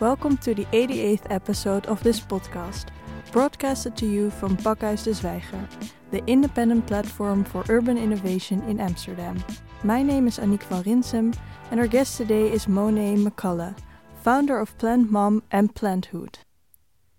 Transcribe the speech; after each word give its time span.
Welcome 0.00 0.36
to 0.38 0.54
the 0.54 0.64
88th 0.66 1.28
episode 1.28 1.86
of 1.86 2.00
this 2.04 2.20
podcast, 2.20 2.86
broadcasted 3.32 3.96
to 3.96 4.06
you 4.06 4.30
from 4.30 4.56
Pakhuis 4.56 5.02
de 5.02 5.10
Zwijger, 5.10 5.66
the 6.12 6.24
independent 6.28 6.86
platform 6.86 7.42
for 7.42 7.64
urban 7.68 7.98
innovation 7.98 8.62
in 8.68 8.78
Amsterdam. 8.78 9.42
My 9.82 10.04
name 10.04 10.28
is 10.28 10.38
Annick 10.38 10.62
van 10.62 10.84
Rinsum, 10.84 11.34
and 11.72 11.80
our 11.80 11.88
guest 11.88 12.16
today 12.16 12.48
is 12.48 12.66
Monai 12.66 13.16
McCullough, 13.18 13.74
founder 14.22 14.60
of 14.60 14.78
Plant 14.78 15.10
Mom 15.10 15.42
and 15.50 15.74
Planthood. 15.74 16.36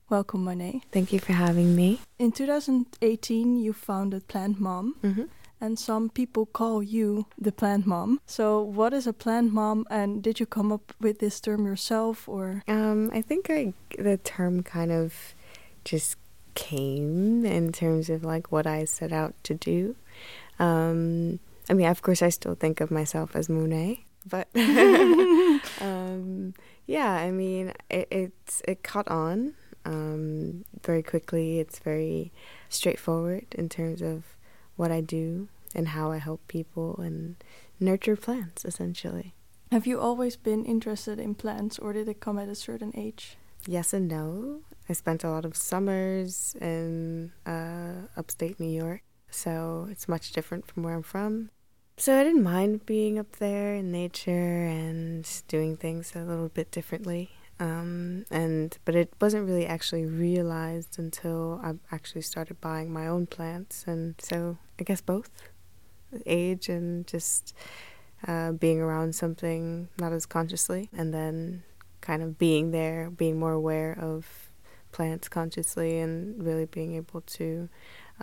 Welcome, 0.09 0.45
Monai. 0.45 0.81
Thank 0.89 1.11
you 1.11 1.19
for 1.19 1.33
having 1.33 1.75
me. 1.75 1.99
In 2.17 2.31
2018, 2.31 3.57
you 3.57 3.73
founded 3.73 4.29
Plant 4.29 4.57
Mom. 4.57 4.95
Mm-hmm. 5.03 5.23
And 5.61 5.77
some 5.77 6.09
people 6.09 6.45
call 6.45 6.81
you 6.81 7.25
the 7.37 7.51
plant 7.51 7.85
mom. 7.85 8.21
So, 8.25 8.61
what 8.61 8.93
is 8.93 9.05
a 9.07 9.13
plant 9.13 9.51
mom, 9.51 9.85
and 9.89 10.23
did 10.23 10.39
you 10.39 10.45
come 10.45 10.71
up 10.71 10.93
with 11.01 11.19
this 11.19 11.39
term 11.39 11.65
yourself, 11.65 12.29
or? 12.29 12.63
Um, 12.67 13.11
I 13.13 13.21
think 13.21 13.49
I, 13.49 13.73
the 13.97 14.17
term 14.17 14.63
kind 14.63 14.91
of 14.91 15.33
just 15.83 16.15
came 16.55 17.45
in 17.45 17.71
terms 17.71 18.09
of 18.09 18.23
like 18.23 18.51
what 18.51 18.67
I 18.67 18.85
set 18.85 19.11
out 19.11 19.33
to 19.43 19.53
do. 19.53 19.95
Um, 20.59 21.39
I 21.69 21.73
mean, 21.73 21.87
of 21.87 22.01
course, 22.01 22.21
I 22.21 22.29
still 22.29 22.55
think 22.55 22.81
of 22.81 22.91
myself 22.91 23.35
as 23.35 23.47
Monai, 23.47 24.03
but 24.25 24.47
um, 25.81 26.53
yeah, 26.85 27.11
I 27.11 27.31
mean, 27.31 27.73
it, 27.89 28.07
it's 28.11 28.61
it 28.67 28.83
caught 28.83 29.07
on 29.07 29.53
um, 29.85 30.65
very 30.83 31.03
quickly. 31.03 31.59
It's 31.59 31.79
very 31.79 32.31
straightforward 32.69 33.45
in 33.51 33.69
terms 33.69 34.01
of 34.01 34.23
what 34.79 34.91
I 34.91 35.01
do 35.01 35.49
and 35.75 35.89
how 35.89 36.11
I 36.11 36.17
help 36.17 36.47
people 36.47 36.99
and 37.01 37.35
nurture 37.79 38.15
plants 38.15 38.63
essentially. 38.63 39.33
Have 39.71 39.85
you 39.85 39.99
always 39.99 40.35
been 40.35 40.65
interested 40.65 41.19
in 41.19 41.35
plants 41.35 41.77
or 41.77 41.93
did 41.93 42.07
it 42.07 42.21
come 42.21 42.39
at 42.39 42.47
a 42.47 42.55
certain 42.55 42.93
age? 42.95 43.37
Yes 43.67 43.93
and 43.93 44.07
no. 44.07 44.61
I 44.87 44.93
spent 44.93 45.23
a 45.23 45.29
lot 45.29 45.45
of 45.45 45.55
summers 45.55 46.55
in 46.59 47.33
uh, 47.45 48.07
upstate 48.17 48.59
New 48.59 48.71
York, 48.71 49.03
so 49.29 49.87
it's 49.91 50.07
much 50.07 50.31
different 50.31 50.65
from 50.65 50.81
where 50.83 50.95
I'm 50.95 51.03
from. 51.03 51.51
So 51.97 52.17
I 52.17 52.23
didn't 52.23 52.43
mind 52.43 52.85
being 52.85 53.19
up 53.19 53.33
there 53.35 53.75
in 53.75 53.91
nature 53.91 54.65
and 54.65 55.29
doing 55.49 55.75
things 55.75 56.15
a 56.15 56.23
little 56.23 56.47
bit 56.47 56.71
differently. 56.71 57.29
Um, 57.59 58.25
and 58.31 58.77
but 58.85 58.95
it 58.95 59.13
wasn't 59.19 59.45
really 59.45 59.67
actually 59.67 60.05
realized 60.05 60.97
until 60.97 61.59
I 61.61 61.73
actually 61.93 62.21
started 62.21 62.61
buying 62.61 62.91
my 62.91 63.05
own 63.05 63.27
plants, 63.27 63.83
and 63.85 64.15
so 64.19 64.57
I 64.79 64.83
guess 64.83 65.01
both 65.01 65.29
age 66.25 66.69
and 66.69 67.05
just 67.05 67.53
uh, 68.27 68.51
being 68.53 68.79
around 68.79 69.15
something 69.15 69.89
not 69.99 70.11
as 70.11 70.25
consciously, 70.25 70.89
and 70.95 71.13
then 71.13 71.63
kind 72.01 72.21
of 72.21 72.37
being 72.37 72.71
there, 72.71 73.09
being 73.09 73.39
more 73.39 73.53
aware 73.53 73.97
of 73.99 74.51
plants 74.91 75.29
consciously, 75.29 75.99
and 75.99 76.43
really 76.43 76.65
being 76.65 76.95
able 76.95 77.21
to 77.21 77.69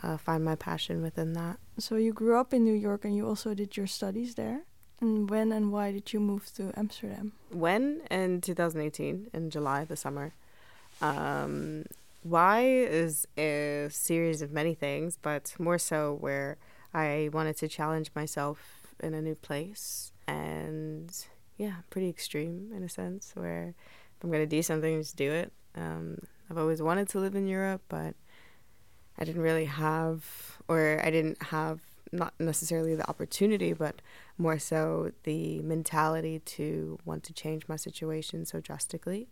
uh, 0.02 0.16
find 0.16 0.44
my 0.44 0.54
passion 0.54 1.02
within 1.02 1.32
that. 1.34 1.58
So 1.78 1.96
you 1.96 2.12
grew 2.12 2.38
up 2.38 2.52
in 2.52 2.64
New 2.64 2.74
York, 2.74 3.04
and 3.04 3.16
you 3.16 3.26
also 3.26 3.54
did 3.54 3.76
your 3.76 3.86
studies 3.86 4.34
there. 4.34 4.62
And 5.00 5.28
when 5.28 5.52
and 5.52 5.72
why 5.72 5.92
did 5.92 6.12
you 6.12 6.20
move 6.20 6.52
to 6.54 6.72
Amsterdam? 6.74 7.32
When 7.50 8.00
in 8.10 8.40
2018, 8.40 9.28
in 9.32 9.50
July, 9.50 9.84
the 9.84 9.96
summer. 9.96 10.32
Um, 11.02 11.84
why 12.28 12.62
is 12.62 13.26
a 13.38 13.88
series 13.90 14.42
of 14.42 14.50
many 14.52 14.74
things, 14.74 15.18
but 15.20 15.54
more 15.58 15.78
so 15.78 16.16
where 16.20 16.56
I 16.92 17.30
wanted 17.32 17.56
to 17.58 17.68
challenge 17.68 18.10
myself 18.14 18.94
in 19.00 19.14
a 19.14 19.22
new 19.22 19.34
place. 19.34 20.12
And 20.26 21.10
yeah, 21.56 21.76
pretty 21.90 22.08
extreme 22.08 22.72
in 22.74 22.82
a 22.82 22.88
sense, 22.88 23.32
where 23.34 23.74
if 24.16 24.24
I'm 24.24 24.30
going 24.30 24.42
to 24.42 24.56
do 24.56 24.62
something, 24.62 25.00
just 25.00 25.16
do 25.16 25.30
it. 25.30 25.52
Um, 25.74 26.18
I've 26.50 26.58
always 26.58 26.82
wanted 26.82 27.08
to 27.10 27.20
live 27.20 27.34
in 27.34 27.46
Europe, 27.46 27.82
but 27.88 28.14
I 29.18 29.24
didn't 29.24 29.42
really 29.42 29.66
have, 29.66 30.24
or 30.68 31.00
I 31.02 31.10
didn't 31.10 31.42
have 31.44 31.80
not 32.12 32.34
necessarily 32.38 32.94
the 32.94 33.08
opportunity, 33.08 33.72
but 33.72 34.00
more 34.38 34.58
so 34.58 35.12
the 35.24 35.60
mentality 35.62 36.38
to 36.40 36.98
want 37.04 37.24
to 37.24 37.32
change 37.32 37.68
my 37.68 37.76
situation 37.76 38.44
so 38.44 38.60
drastically. 38.60 39.28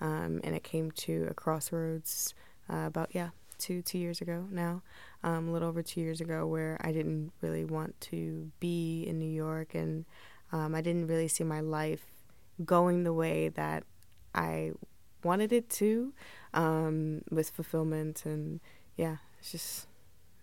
Um, 0.00 0.40
and 0.44 0.54
it 0.54 0.62
came 0.62 0.90
to 0.92 1.26
a 1.30 1.34
crossroads 1.34 2.34
uh, 2.72 2.86
about 2.86 3.10
yeah 3.14 3.30
two 3.58 3.82
two 3.82 3.98
years 3.98 4.20
ago 4.20 4.46
now, 4.50 4.82
um, 5.24 5.48
a 5.48 5.52
little 5.52 5.68
over 5.68 5.82
two 5.82 6.00
years 6.00 6.20
ago, 6.20 6.46
where 6.46 6.78
I 6.80 6.92
didn't 6.92 7.32
really 7.40 7.64
want 7.64 8.00
to 8.02 8.50
be 8.60 9.04
in 9.06 9.18
New 9.18 9.30
York, 9.30 9.74
and 9.74 10.04
um, 10.52 10.74
I 10.74 10.80
didn't 10.80 11.08
really 11.08 11.28
see 11.28 11.44
my 11.44 11.60
life 11.60 12.06
going 12.64 13.04
the 13.04 13.12
way 13.12 13.48
that 13.50 13.84
I 14.34 14.72
wanted 15.24 15.52
it 15.52 15.68
to, 15.70 16.12
um, 16.54 17.22
with 17.30 17.50
fulfillment 17.50 18.24
and 18.24 18.60
yeah, 18.96 19.16
it's 19.38 19.52
just 19.52 19.86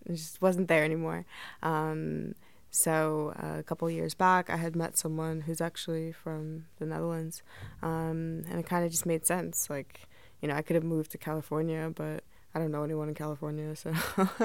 it 0.04 0.14
just 0.14 0.40
wasn't 0.40 0.68
there 0.68 0.84
anymore. 0.84 1.24
Um, 1.62 2.34
so 2.70 3.32
uh, 3.42 3.58
a 3.58 3.62
couple 3.62 3.88
years 3.90 4.14
back, 4.14 4.50
I 4.50 4.56
had 4.56 4.76
met 4.76 4.98
someone 4.98 5.42
who's 5.42 5.60
actually 5.60 6.12
from 6.12 6.66
the 6.78 6.86
Netherlands, 6.86 7.42
um, 7.82 8.44
and 8.48 8.58
it 8.58 8.66
kind 8.66 8.84
of 8.84 8.90
just 8.90 9.06
made 9.06 9.26
sense. 9.26 9.70
Like, 9.70 10.00
you 10.42 10.48
know, 10.48 10.54
I 10.54 10.62
could 10.62 10.74
have 10.74 10.84
moved 10.84 11.10
to 11.12 11.18
California, 11.18 11.92
but 11.94 12.24
I 12.54 12.58
don't 12.58 12.70
know 12.70 12.82
anyone 12.84 13.08
in 13.08 13.14
California, 13.14 13.74
so 13.76 13.92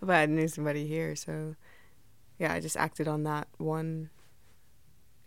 but 0.00 0.10
I 0.10 0.26
knew 0.26 0.48
somebody 0.48 0.86
here, 0.86 1.16
so 1.16 1.56
yeah, 2.38 2.52
I 2.52 2.60
just 2.60 2.76
acted 2.76 3.08
on 3.08 3.24
that 3.24 3.48
one. 3.58 4.10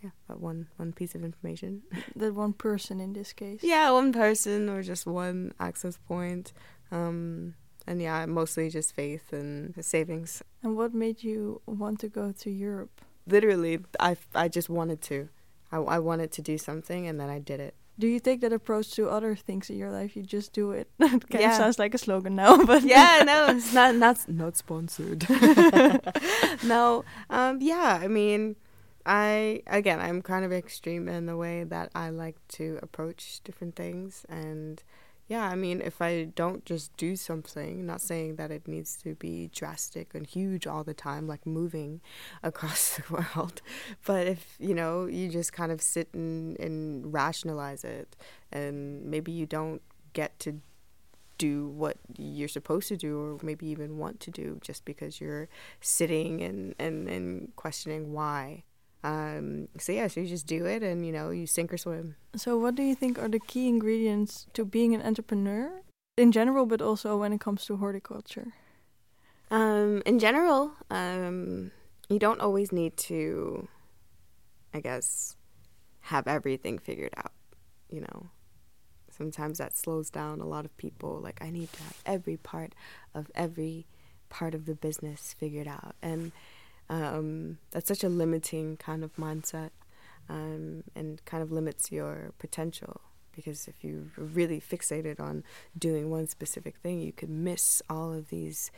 Yeah, 0.01 0.11
that 0.27 0.39
one 0.39 0.67
one 0.77 0.93
piece 0.93 1.13
of 1.13 1.23
information. 1.23 1.83
that 2.15 2.33
one 2.33 2.53
person 2.53 2.99
in 2.99 3.13
this 3.13 3.33
case. 3.33 3.61
Yeah, 3.63 3.91
one 3.91 4.13
person 4.13 4.69
or 4.69 4.81
just 4.81 5.05
one 5.05 5.53
access 5.59 5.97
point. 5.97 6.53
Um, 6.91 7.55
and 7.91 8.01
yeah, 8.01 8.25
mostly 8.25 8.69
just 8.69 8.95
faith 8.95 9.33
and 9.33 9.75
savings. 9.83 10.41
And 10.63 10.77
what 10.77 10.93
made 10.93 11.23
you 11.23 11.61
want 11.65 11.99
to 11.99 12.07
go 12.07 12.31
to 12.31 12.49
Europe? 12.49 13.01
Literally, 13.27 13.79
I, 13.99 14.15
I 14.33 14.47
just 14.47 14.69
wanted 14.69 15.01
to. 15.03 15.27
I, 15.73 15.77
I 15.77 15.99
wanted 15.99 16.31
to 16.33 16.41
do 16.41 16.57
something 16.57 17.05
and 17.05 17.19
then 17.19 17.29
I 17.29 17.39
did 17.39 17.59
it. 17.59 17.75
Do 17.99 18.07
you 18.07 18.21
take 18.21 18.39
that 18.41 18.53
approach 18.53 18.91
to 18.91 19.09
other 19.09 19.35
things 19.35 19.69
in 19.69 19.77
your 19.77 19.91
life? 19.91 20.15
You 20.15 20.23
just 20.23 20.53
do 20.53 20.71
it. 20.71 20.87
kind 20.99 21.21
yeah. 21.31 21.49
of 21.49 21.55
sounds 21.55 21.77
like 21.77 21.93
a 21.93 21.97
slogan 21.97 22.35
now, 22.35 22.63
but 22.71 22.83
yeah, 22.83 23.23
no, 23.25 23.47
it's 23.55 23.73
not 23.73 23.95
not 23.95 24.17
not 24.29 24.55
sponsored. 24.55 25.27
no, 26.63 27.03
um, 27.29 27.59
yeah, 27.61 27.99
I 28.01 28.07
mean, 28.07 28.55
I 29.05 29.61
again, 29.67 29.99
I'm 29.99 30.21
kind 30.21 30.45
of 30.45 30.53
extreme 30.53 31.09
in 31.09 31.25
the 31.25 31.35
way 31.35 31.65
that 31.65 31.91
I 31.93 32.09
like 32.09 32.37
to 32.55 32.79
approach 32.81 33.41
different 33.43 33.75
things, 33.75 34.25
and 34.29 34.81
yeah, 35.31 35.47
I 35.47 35.55
mean, 35.55 35.79
if 35.79 36.01
I 36.01 36.25
don't 36.25 36.65
just 36.65 36.97
do 36.97 37.15
something, 37.15 37.85
not 37.85 38.01
saying 38.01 38.35
that 38.35 38.51
it 38.51 38.67
needs 38.67 38.97
to 38.97 39.15
be 39.15 39.49
drastic 39.55 40.13
and 40.13 40.27
huge 40.27 40.67
all 40.67 40.83
the 40.83 40.93
time, 40.93 41.25
like 41.25 41.45
moving 41.45 42.01
across 42.43 42.97
the 42.97 43.03
world, 43.13 43.61
but 44.05 44.27
if, 44.27 44.57
you 44.59 44.75
know, 44.75 45.05
you 45.05 45.29
just 45.29 45.53
kind 45.53 45.71
of 45.71 45.81
sit 45.81 46.09
and, 46.13 46.59
and 46.59 47.13
rationalize 47.13 47.85
it, 47.85 48.17
and 48.51 49.05
maybe 49.05 49.31
you 49.31 49.45
don't 49.45 49.81
get 50.11 50.37
to 50.39 50.59
do 51.37 51.69
what 51.69 51.95
you're 52.17 52.49
supposed 52.49 52.89
to 52.89 52.97
do 52.97 53.17
or 53.17 53.37
maybe 53.41 53.67
even 53.67 53.97
want 53.97 54.19
to 54.19 54.31
do 54.31 54.59
just 54.61 54.83
because 54.83 55.21
you're 55.21 55.47
sitting 55.79 56.41
and, 56.41 56.75
and, 56.77 57.07
and 57.07 57.55
questioning 57.55 58.11
why. 58.11 58.63
Um, 59.03 59.67
so 59.79 59.91
yeah, 59.91 60.07
so 60.07 60.21
you 60.21 60.27
just 60.27 60.45
do 60.45 60.65
it 60.65 60.83
and 60.83 61.05
you 61.05 61.11
know 61.11 61.31
you 61.31 61.47
sink 61.47 61.73
or 61.73 61.77
swim. 61.77 62.15
So 62.35 62.57
what 62.57 62.75
do 62.75 62.83
you 62.83 62.95
think 62.95 63.17
are 63.17 63.27
the 63.27 63.39
key 63.39 63.67
ingredients 63.67 64.45
to 64.53 64.63
being 64.63 64.93
an 64.93 65.01
entrepreneur 65.01 65.81
in 66.17 66.31
general, 66.31 66.65
but 66.65 66.81
also 66.81 67.17
when 67.17 67.33
it 67.33 67.41
comes 67.41 67.65
to 67.65 67.77
horticulture? 67.77 68.53
Um, 69.49 70.01
in 70.05 70.19
general, 70.19 70.73
um, 70.89 71.71
you 72.09 72.19
don't 72.19 72.39
always 72.39 72.71
need 72.71 72.95
to, 72.97 73.67
I 74.73 74.79
guess, 74.79 75.35
have 76.01 76.27
everything 76.27 76.77
figured 76.77 77.13
out. 77.17 77.33
You 77.89 78.01
know, 78.01 78.29
sometimes 79.09 79.57
that 79.57 79.75
slows 79.75 80.09
down 80.09 80.41
a 80.41 80.47
lot 80.47 80.63
of 80.63 80.77
people. 80.77 81.19
Like 81.19 81.41
I 81.41 81.49
need 81.49 81.73
to 81.73 81.83
have 81.83 81.97
every 82.05 82.37
part 82.37 82.73
of 83.13 83.31
every 83.35 83.87
part 84.29 84.55
of 84.55 84.65
the 84.65 84.75
business 84.75 85.35
figured 85.37 85.67
out 85.67 85.95
and 86.01 86.31
um, 86.91 87.57
that's 87.71 87.87
such 87.87 88.03
a 88.03 88.09
limiting 88.09 88.75
kind 88.75 89.03
of 89.03 89.15
mindset 89.15 89.69
um, 90.29 90.83
and 90.93 91.23
kind 91.23 91.41
of 91.41 91.51
limits 91.51 91.91
your 91.91 92.33
potential 92.37 93.01
because 93.33 93.69
if 93.69 93.75
you're 93.81 94.03
really 94.17 94.59
fixated 94.59 95.17
on 95.17 95.45
doing 95.77 96.11
one 96.11 96.27
specific 96.27 96.75
thing, 96.83 96.99
you 96.99 97.13
could 97.13 97.29
miss 97.29 97.81
all 97.89 98.11
of 98.13 98.27
these 98.27 98.71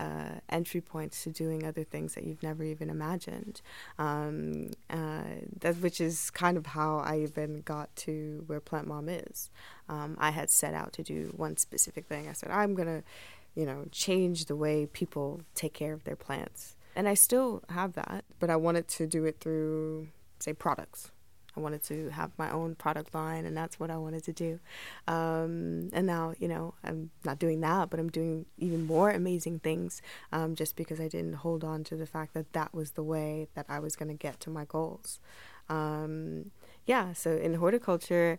uh, 0.00 0.40
entry 0.48 0.80
points 0.80 1.22
to 1.22 1.30
doing 1.30 1.64
other 1.64 1.84
things 1.84 2.14
that 2.14 2.24
you've 2.24 2.42
never 2.42 2.64
even 2.64 2.90
imagined. 2.90 3.60
Um, 4.00 4.72
uh, 4.88 5.22
that 5.60 5.76
which 5.76 6.00
is 6.00 6.30
kind 6.30 6.56
of 6.56 6.66
how 6.66 6.98
I 6.98 7.20
even 7.20 7.60
got 7.60 7.94
to 7.96 8.42
where 8.48 8.58
Plant 8.58 8.88
Mom 8.88 9.08
is. 9.08 9.48
Um, 9.88 10.16
I 10.18 10.30
had 10.30 10.50
set 10.50 10.74
out 10.74 10.92
to 10.94 11.04
do 11.04 11.32
one 11.36 11.56
specific 11.56 12.06
thing. 12.06 12.28
I 12.28 12.32
said 12.32 12.50
I'm 12.50 12.74
gonna, 12.74 13.04
you 13.54 13.64
know, 13.64 13.84
change 13.92 14.46
the 14.46 14.56
way 14.56 14.86
people 14.86 15.42
take 15.54 15.72
care 15.72 15.92
of 15.92 16.02
their 16.02 16.16
plants 16.16 16.74
and 16.96 17.08
I 17.08 17.14
still 17.14 17.62
have 17.68 17.94
that, 17.94 18.24
but 18.38 18.50
I 18.50 18.56
wanted 18.56 18.88
to 18.88 19.06
do 19.06 19.24
it 19.24 19.40
through, 19.40 20.08
say, 20.38 20.52
products. 20.52 21.10
I 21.56 21.60
wanted 21.60 21.82
to 21.84 22.10
have 22.10 22.30
my 22.38 22.50
own 22.50 22.76
product 22.76 23.14
line, 23.14 23.44
and 23.44 23.56
that's 23.56 23.80
what 23.80 23.90
I 23.90 23.96
wanted 23.96 24.22
to 24.24 24.32
do. 24.32 24.60
Um, 25.08 25.90
and 25.92 26.06
now, 26.06 26.34
you 26.38 26.46
know, 26.46 26.74
I'm 26.84 27.10
not 27.24 27.38
doing 27.38 27.60
that, 27.60 27.90
but 27.90 27.98
I'm 27.98 28.08
doing 28.08 28.46
even 28.56 28.86
more 28.86 29.10
amazing 29.10 29.58
things 29.58 30.00
um, 30.30 30.54
just 30.54 30.76
because 30.76 31.00
I 31.00 31.08
didn't 31.08 31.34
hold 31.34 31.64
on 31.64 31.82
to 31.84 31.96
the 31.96 32.06
fact 32.06 32.34
that 32.34 32.52
that 32.52 32.72
was 32.72 32.92
the 32.92 33.02
way 33.02 33.48
that 33.54 33.66
I 33.68 33.80
was 33.80 33.96
going 33.96 34.08
to 34.08 34.14
get 34.14 34.38
to 34.40 34.50
my 34.50 34.64
goals. 34.64 35.18
Um, 35.68 36.52
yeah, 36.86 37.12
so 37.12 37.32
in 37.32 37.54
horticulture, 37.54 38.38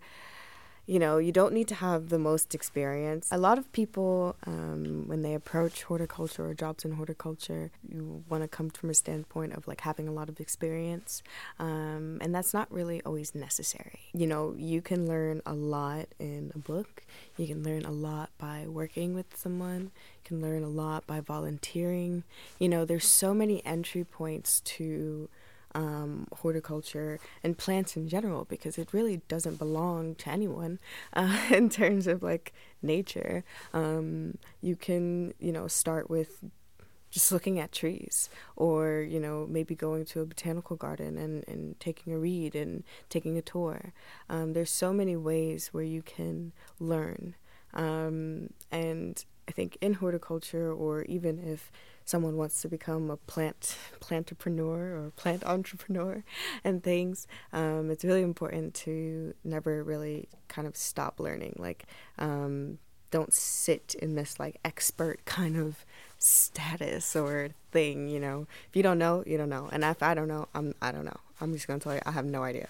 you 0.88 1.00
know, 1.00 1.18
you 1.18 1.32
don't 1.32 1.54
need 1.54 1.68
to 1.68 1.76
have 1.76 2.10
the 2.10 2.18
most 2.20 2.56
experience. 2.56 3.30
A 3.32 3.38
lot 3.38 3.58
of 3.58 3.72
people, 3.72 4.36
um, 4.46 5.04
when 5.08 5.22
they 5.22 5.34
approach 5.34 5.84
horticulture 5.84 6.48
or 6.48 6.54
jobs 6.54 6.84
in 6.84 6.94
horticulture, 6.94 7.72
you 7.88 8.24
want 8.28 8.44
to 8.44 8.48
come 8.48 8.70
from 8.70 8.90
a 8.90 8.94
standpoint 8.94 9.54
of 9.54 9.68
like 9.68 9.82
having 9.82 10.08
a 10.08 10.12
lot 10.12 10.28
of 10.28 10.40
experience. 10.40 11.22
Um, 11.60 12.18
and 12.22 12.34
that's 12.34 12.54
not 12.54 12.72
really 12.72 13.02
always 13.06 13.36
necessary. 13.36 14.00
You 14.14 14.28
know, 14.28 14.56
you 14.58 14.82
can 14.82 15.08
learn 15.08 15.42
a 15.46 15.54
lot 15.54 16.08
in 16.20 16.52
a 16.56 16.60
book, 16.60 17.04
you 17.38 17.48
can 17.48 17.64
learn 17.64 17.86
a 17.86 17.92
lot 17.92 18.32
by 18.38 18.66
working 18.68 19.14
with 19.14 19.38
someone, 19.38 19.92
you 19.92 20.24
can 20.24 20.42
learn 20.42 20.64
a 20.64 20.70
lot 20.70 21.06
by 21.06 21.20
volunteering. 21.20 22.24
You 22.60 22.70
know, 22.70 22.86
there's 22.86 23.08
so 23.08 23.34
many 23.34 23.64
entry 23.66 24.04
points 24.04 24.62
to 24.62 25.30
um, 25.74 26.28
horticulture 26.40 27.20
and 27.44 27.58
plants 27.58 27.96
in 27.96 28.08
general 28.08 28.46
because 28.46 28.78
it 28.78 28.90
really 28.92 29.22
doesn't 29.28 29.58
belong 29.58 30.16
to 30.16 30.30
anyone 30.30 30.80
uh, 31.14 31.40
in 31.52 31.70
terms 31.70 32.08
of 32.08 32.24
like 32.24 32.54
nature. 32.82 33.44
Um, 33.74 34.38
you 34.62 34.76
can, 34.76 35.34
you 35.40 35.52
know, 35.52 35.68
start 35.68 36.10
with 36.10 36.44
just 37.10 37.32
looking 37.32 37.60
at 37.60 37.72
trees 37.74 38.30
or, 38.56 39.02
you 39.02 39.20
know, 39.20 39.46
maybe 39.50 39.76
going 39.76 40.06
to 40.06 40.22
a 40.22 40.26
botanical 40.26 40.78
garden 40.78 41.18
and, 41.18 41.44
and 41.48 41.78
taking 41.80 42.14
a 42.14 42.18
read 42.18 42.56
and 42.56 42.84
taking 43.10 43.38
a 43.38 43.42
tour. 43.42 43.94
Um, 44.30 44.54
there's 44.54 44.72
so 44.72 44.94
many 44.94 45.18
ways 45.18 45.70
where 45.74 45.84
you 45.84 46.02
can 46.02 46.54
learn. 46.80 47.36
Um, 47.74 48.52
and 48.72 49.24
I 49.52 49.54
think 49.54 49.78
in 49.82 49.96
horticulture, 49.96 50.72
or 50.72 51.04
even 51.04 51.38
if 51.38 51.74
someone 52.06 52.38
wants 52.38 52.62
to 52.62 52.70
become 52.70 53.12
a 53.12 53.18
plant 53.18 53.76
plantpreneur 54.00 54.80
or 54.80 55.12
plant 55.18 55.44
entrepreneur 55.46 56.24
and 56.64 56.82
things, 56.82 57.28
um, 57.52 57.92
it's 57.92 58.06
really 58.06 58.22
important 58.22 58.74
to 58.86 59.34
never 59.44 59.84
really 59.84 60.30
kind 60.48 60.70
of 60.70 60.78
stop 60.78 61.20
learning. 61.20 61.58
Like, 61.60 61.86
um, 62.18 62.78
don't 63.12 63.34
sit 63.34 63.94
in 64.02 64.16
this 64.16 64.40
like 64.40 64.58
expert 64.64 65.26
kind 65.26 65.58
of 65.58 65.86
status 66.18 67.14
or 67.14 67.50
thing. 67.74 68.08
You 68.08 68.22
know, 68.22 68.48
if 68.70 68.78
you 68.78 68.84
don't 68.84 69.00
know, 69.00 69.22
you 69.28 69.38
don't 69.38 69.50
know, 69.50 69.68
and 69.70 69.84
if 69.84 70.02
I 70.02 70.14
don't 70.14 70.30
know, 70.30 70.48
I'm 70.56 70.76
I 70.82 70.94
don't 70.94 71.04
know. 71.04 71.20
I'm 71.42 71.52
just 71.52 71.68
gonna 71.68 71.82
tell 71.82 71.94
you 71.94 72.02
I 72.06 72.12
have 72.12 72.24
no 72.26 72.44
idea. 72.44 72.70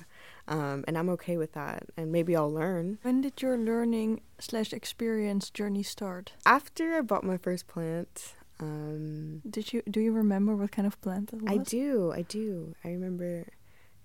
Um, 0.51 0.83
and 0.85 0.97
I'm 0.97 1.09
okay 1.11 1.37
with 1.37 1.53
that. 1.53 1.83
And 1.95 2.11
maybe 2.11 2.35
I'll 2.35 2.51
learn. 2.51 2.99
When 3.03 3.21
did 3.21 3.41
your 3.41 3.57
learning 3.57 4.19
slash 4.37 4.73
experience 4.73 5.49
journey 5.49 5.81
start? 5.81 6.33
After 6.45 6.93
I 6.93 7.01
bought 7.01 7.23
my 7.23 7.37
first 7.37 7.67
plant, 7.67 8.35
um, 8.59 9.41
Did 9.49 9.71
you 9.71 9.81
do 9.89 10.01
you 10.01 10.11
remember 10.11 10.55
what 10.55 10.71
kind 10.71 10.85
of 10.85 10.99
plant 11.01 11.31
it 11.33 11.41
was? 11.41 11.51
I 11.51 11.57
do, 11.57 12.11
I 12.13 12.23
do. 12.23 12.75
I 12.83 12.89
remember 12.89 13.47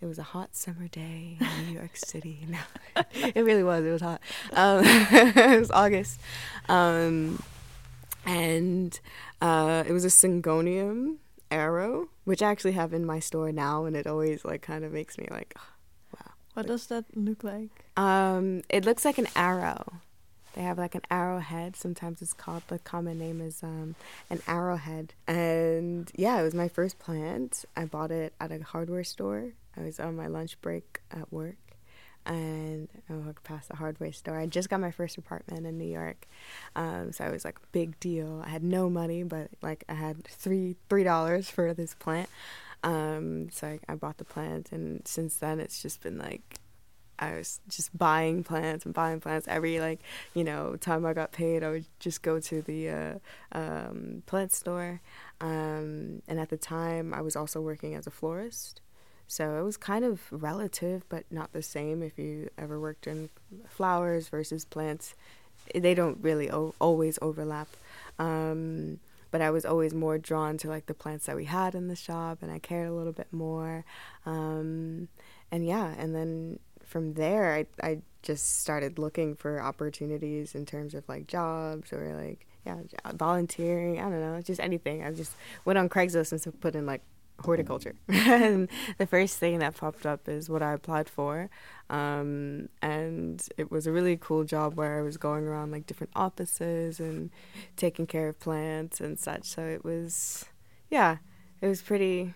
it 0.00 0.06
was 0.06 0.18
a 0.18 0.22
hot 0.22 0.54
summer 0.54 0.86
day 0.88 1.36
in 1.40 1.66
New 1.66 1.72
York 1.72 1.96
City. 2.12 2.46
No, 2.48 3.02
it 3.12 3.44
really 3.44 3.64
was. 3.64 3.84
It 3.84 3.90
was 3.90 4.02
hot. 4.02 4.20
Um, 4.52 4.82
it 4.84 5.58
was 5.58 5.70
August, 5.72 6.20
um, 6.68 7.42
and 8.24 8.98
uh, 9.42 9.82
it 9.86 9.92
was 9.92 10.04
a 10.04 10.08
syngonium 10.08 11.16
arrow, 11.50 12.08
which 12.24 12.40
I 12.40 12.50
actually 12.50 12.72
have 12.72 12.94
in 12.94 13.04
my 13.04 13.18
store 13.18 13.52
now, 13.52 13.84
and 13.84 13.96
it 13.96 14.06
always 14.06 14.44
like 14.44 14.62
kind 14.62 14.84
of 14.84 14.92
makes 14.92 15.18
me 15.18 15.26
like, 15.30 15.52
oh. 15.58 15.75
What 16.56 16.68
does 16.68 16.86
that 16.86 17.04
look 17.14 17.44
like? 17.44 17.84
Um, 17.98 18.62
it 18.70 18.86
looks 18.86 19.04
like 19.04 19.18
an 19.18 19.28
arrow. 19.36 20.00
They 20.54 20.62
have 20.62 20.78
like 20.78 20.94
an 20.94 21.02
arrowhead. 21.10 21.76
Sometimes 21.76 22.22
it's 22.22 22.32
called 22.32 22.62
the 22.68 22.78
common 22.78 23.18
name 23.18 23.42
is 23.42 23.62
um, 23.62 23.94
an 24.30 24.40
arrowhead. 24.48 25.12
And 25.26 26.10
yeah, 26.14 26.40
it 26.40 26.42
was 26.42 26.54
my 26.54 26.68
first 26.68 26.98
plant. 26.98 27.66
I 27.76 27.84
bought 27.84 28.10
it 28.10 28.32
at 28.40 28.50
a 28.50 28.62
hardware 28.62 29.04
store. 29.04 29.52
I 29.76 29.82
was 29.82 30.00
on 30.00 30.16
my 30.16 30.28
lunch 30.28 30.58
break 30.62 31.02
at 31.10 31.30
work 31.30 31.56
and 32.24 32.88
I 33.10 33.12
walked 33.12 33.44
past 33.44 33.68
the 33.68 33.76
hardware 33.76 34.12
store. 34.12 34.38
I 34.38 34.46
just 34.46 34.70
got 34.70 34.80
my 34.80 34.90
first 34.90 35.18
apartment 35.18 35.66
in 35.66 35.76
New 35.76 35.84
York, 35.84 36.26
um, 36.74 37.12
so 37.12 37.24
it 37.24 37.32
was 37.32 37.44
like 37.44 37.56
a 37.56 37.66
big 37.72 38.00
deal. 38.00 38.42
I 38.44 38.48
had 38.48 38.64
no 38.64 38.90
money, 38.90 39.22
but 39.22 39.50
like 39.62 39.84
I 39.88 39.94
had 39.94 40.24
three 40.24 40.76
three 40.88 41.04
dollars 41.04 41.48
for 41.48 41.72
this 41.72 41.94
plant, 41.94 42.28
um, 42.82 43.50
so 43.50 43.66
I, 43.68 43.78
I 43.88 43.94
bought 43.94 44.18
the 44.18 44.24
plant, 44.24 44.72
and 44.72 45.06
since 45.06 45.36
then 45.36 45.60
it's 45.60 45.82
just 45.82 46.02
been 46.02 46.18
like 46.18 46.60
I 47.18 47.36
was 47.36 47.60
just 47.68 47.96
buying 47.96 48.44
plants 48.44 48.84
and 48.84 48.92
buying 48.92 49.20
plants 49.20 49.48
every 49.48 49.80
like 49.80 50.00
you 50.34 50.44
know 50.44 50.76
time 50.76 51.06
I 51.06 51.12
got 51.12 51.32
paid. 51.32 51.62
I 51.62 51.70
would 51.70 51.86
just 51.98 52.22
go 52.22 52.40
to 52.40 52.62
the 52.62 52.88
uh, 52.90 53.14
um, 53.52 54.22
plant 54.26 54.52
store, 54.52 55.00
um, 55.40 56.22
and 56.28 56.38
at 56.38 56.50
the 56.50 56.56
time 56.56 57.14
I 57.14 57.20
was 57.20 57.36
also 57.36 57.60
working 57.60 57.94
as 57.94 58.06
a 58.06 58.10
florist, 58.10 58.80
so 59.26 59.58
it 59.58 59.62
was 59.62 59.76
kind 59.76 60.04
of 60.04 60.20
relative, 60.30 61.04
but 61.08 61.24
not 61.30 61.52
the 61.52 61.62
same. 61.62 62.02
If 62.02 62.18
you 62.18 62.50
ever 62.58 62.78
worked 62.78 63.06
in 63.06 63.30
flowers 63.68 64.28
versus 64.28 64.64
plants, 64.64 65.14
they 65.74 65.94
don't 65.94 66.18
really 66.22 66.50
o- 66.50 66.74
always 66.80 67.18
overlap. 67.22 67.68
Um, 68.18 69.00
but 69.30 69.40
I 69.40 69.50
was 69.50 69.64
always 69.64 69.94
more 69.94 70.18
drawn 70.18 70.58
to 70.58 70.68
like 70.68 70.86
the 70.86 70.94
plants 70.94 71.26
that 71.26 71.36
we 71.36 71.44
had 71.44 71.74
in 71.74 71.88
the 71.88 71.96
shop, 71.96 72.38
and 72.42 72.50
I 72.50 72.58
cared 72.58 72.88
a 72.88 72.94
little 72.94 73.12
bit 73.12 73.32
more. 73.32 73.84
Um, 74.24 75.08
and 75.50 75.66
yeah, 75.66 75.94
and 75.98 76.14
then 76.14 76.58
from 76.84 77.14
there, 77.14 77.54
I 77.54 77.66
I 77.82 78.02
just 78.22 78.60
started 78.60 78.98
looking 78.98 79.36
for 79.36 79.60
opportunities 79.60 80.54
in 80.54 80.66
terms 80.66 80.94
of 80.94 81.08
like 81.08 81.26
jobs 81.26 81.92
or 81.92 82.16
like 82.16 82.46
yeah 82.64 82.78
volunteering. 83.14 83.98
I 83.98 84.02
don't 84.02 84.20
know, 84.20 84.40
just 84.42 84.60
anything. 84.60 85.04
I 85.04 85.12
just 85.12 85.32
went 85.64 85.78
on 85.78 85.88
Craigslist 85.88 86.32
and 86.32 86.60
put 86.60 86.74
in 86.74 86.86
like 86.86 87.02
horticulture, 87.40 87.94
and 88.08 88.68
the 88.98 89.06
first 89.06 89.38
thing 89.38 89.58
that 89.58 89.76
popped 89.76 90.06
up 90.06 90.28
is 90.28 90.48
what 90.48 90.62
I 90.62 90.72
applied 90.72 91.08
for, 91.08 91.50
um, 91.90 92.68
and 92.82 93.46
it 93.56 93.70
was 93.70 93.86
a 93.86 93.92
really 93.92 94.16
cool 94.16 94.44
job 94.44 94.74
where 94.74 94.98
I 94.98 95.02
was 95.02 95.16
going 95.16 95.44
around 95.44 95.70
like 95.70 95.86
different 95.86 96.12
offices 96.16 97.00
and 97.00 97.30
taking 97.76 98.06
care 98.06 98.28
of 98.28 98.38
plants 98.40 99.00
and 99.00 99.18
such. 99.18 99.44
So 99.44 99.62
it 99.62 99.84
was, 99.84 100.46
yeah, 100.90 101.16
it 101.60 101.66
was 101.68 101.82
pretty 101.82 102.34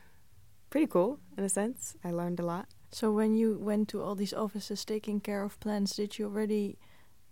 pretty 0.70 0.86
cool 0.86 1.18
in 1.36 1.44
a 1.44 1.48
sense. 1.48 1.96
I 2.04 2.10
learned 2.12 2.40
a 2.40 2.44
lot. 2.44 2.68
So 2.92 3.12
when 3.12 3.36
you 3.36 3.58
went 3.58 3.88
to 3.88 4.02
all 4.02 4.14
these 4.14 4.32
offices 4.32 4.84
taking 4.84 5.20
care 5.20 5.42
of 5.42 5.58
plants, 5.60 5.96
did 5.96 6.18
you 6.18 6.26
already 6.26 6.78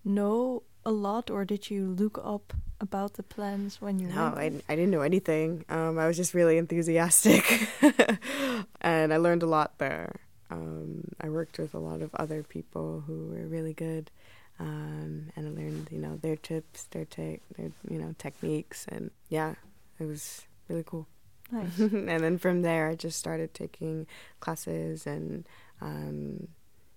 know 0.04 0.62
a 0.88 0.90
lot, 0.90 1.30
or 1.30 1.44
did 1.44 1.70
you 1.70 1.94
look 1.98 2.18
up 2.24 2.54
about 2.80 3.14
the 3.14 3.22
plans 3.22 3.80
when 3.80 3.98
you? 3.98 4.08
No, 4.08 4.32
went? 4.34 4.64
I, 4.68 4.72
I 4.72 4.76
didn't 4.76 4.90
know 4.90 5.02
anything. 5.02 5.64
Um, 5.68 5.98
I 5.98 6.06
was 6.06 6.16
just 6.16 6.32
really 6.32 6.56
enthusiastic, 6.56 7.68
and 8.80 9.12
I 9.12 9.16
learned 9.18 9.42
a 9.42 9.46
lot 9.46 9.78
there. 9.78 10.16
Um, 10.50 11.04
I 11.20 11.28
worked 11.28 11.58
with 11.58 11.74
a 11.74 11.78
lot 11.78 12.00
of 12.00 12.14
other 12.14 12.42
people 12.42 13.04
who 13.06 13.28
were 13.28 13.46
really 13.46 13.74
good, 13.74 14.10
um, 14.58 15.30
and 15.36 15.46
I 15.46 15.50
learned 15.50 15.88
you 15.90 15.98
know 15.98 16.16
their 16.16 16.36
tips, 16.36 16.84
their 16.84 17.04
take, 17.04 17.42
their 17.56 17.70
you 17.88 17.98
know 17.98 18.14
techniques, 18.16 18.86
and 18.88 19.10
yeah, 19.28 19.56
it 20.00 20.06
was 20.06 20.46
really 20.68 20.84
cool. 20.84 21.06
Nice. 21.52 21.78
and 21.78 22.08
then 22.08 22.38
from 22.38 22.62
there, 22.62 22.88
I 22.88 22.94
just 22.94 23.18
started 23.18 23.52
taking 23.52 24.06
classes 24.40 25.06
and 25.06 25.46
um, 25.80 26.48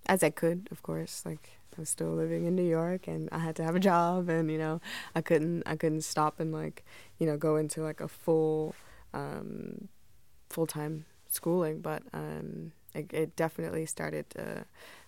as 0.06 0.22
I 0.22 0.30
could, 0.30 0.68
of 0.70 0.82
course. 0.82 1.22
Like 1.24 1.50
I 1.76 1.80
was 1.80 1.88
still 1.88 2.10
living 2.10 2.44
in 2.46 2.54
New 2.54 2.68
York, 2.68 3.08
and 3.08 3.28
I 3.32 3.38
had 3.38 3.56
to 3.56 3.64
have 3.64 3.76
a 3.76 3.80
job, 3.80 4.28
and 4.28 4.50
you 4.50 4.58
know, 4.58 4.80
I 5.14 5.20
couldn't 5.20 5.62
I 5.66 5.76
couldn't 5.76 6.02
stop 6.02 6.40
and 6.40 6.52
like 6.52 6.84
you 7.18 7.26
know 7.26 7.36
go 7.36 7.56
into 7.56 7.82
like 7.82 8.00
a 8.00 8.08
full 8.08 8.74
um, 9.14 9.88
full 10.48 10.66
time 10.66 11.06
schooling, 11.28 11.80
but 11.80 12.02
um, 12.12 12.72
it, 12.94 13.12
it 13.12 13.36
definitely 13.36 13.86
started 13.86 14.26
uh, 14.38 14.62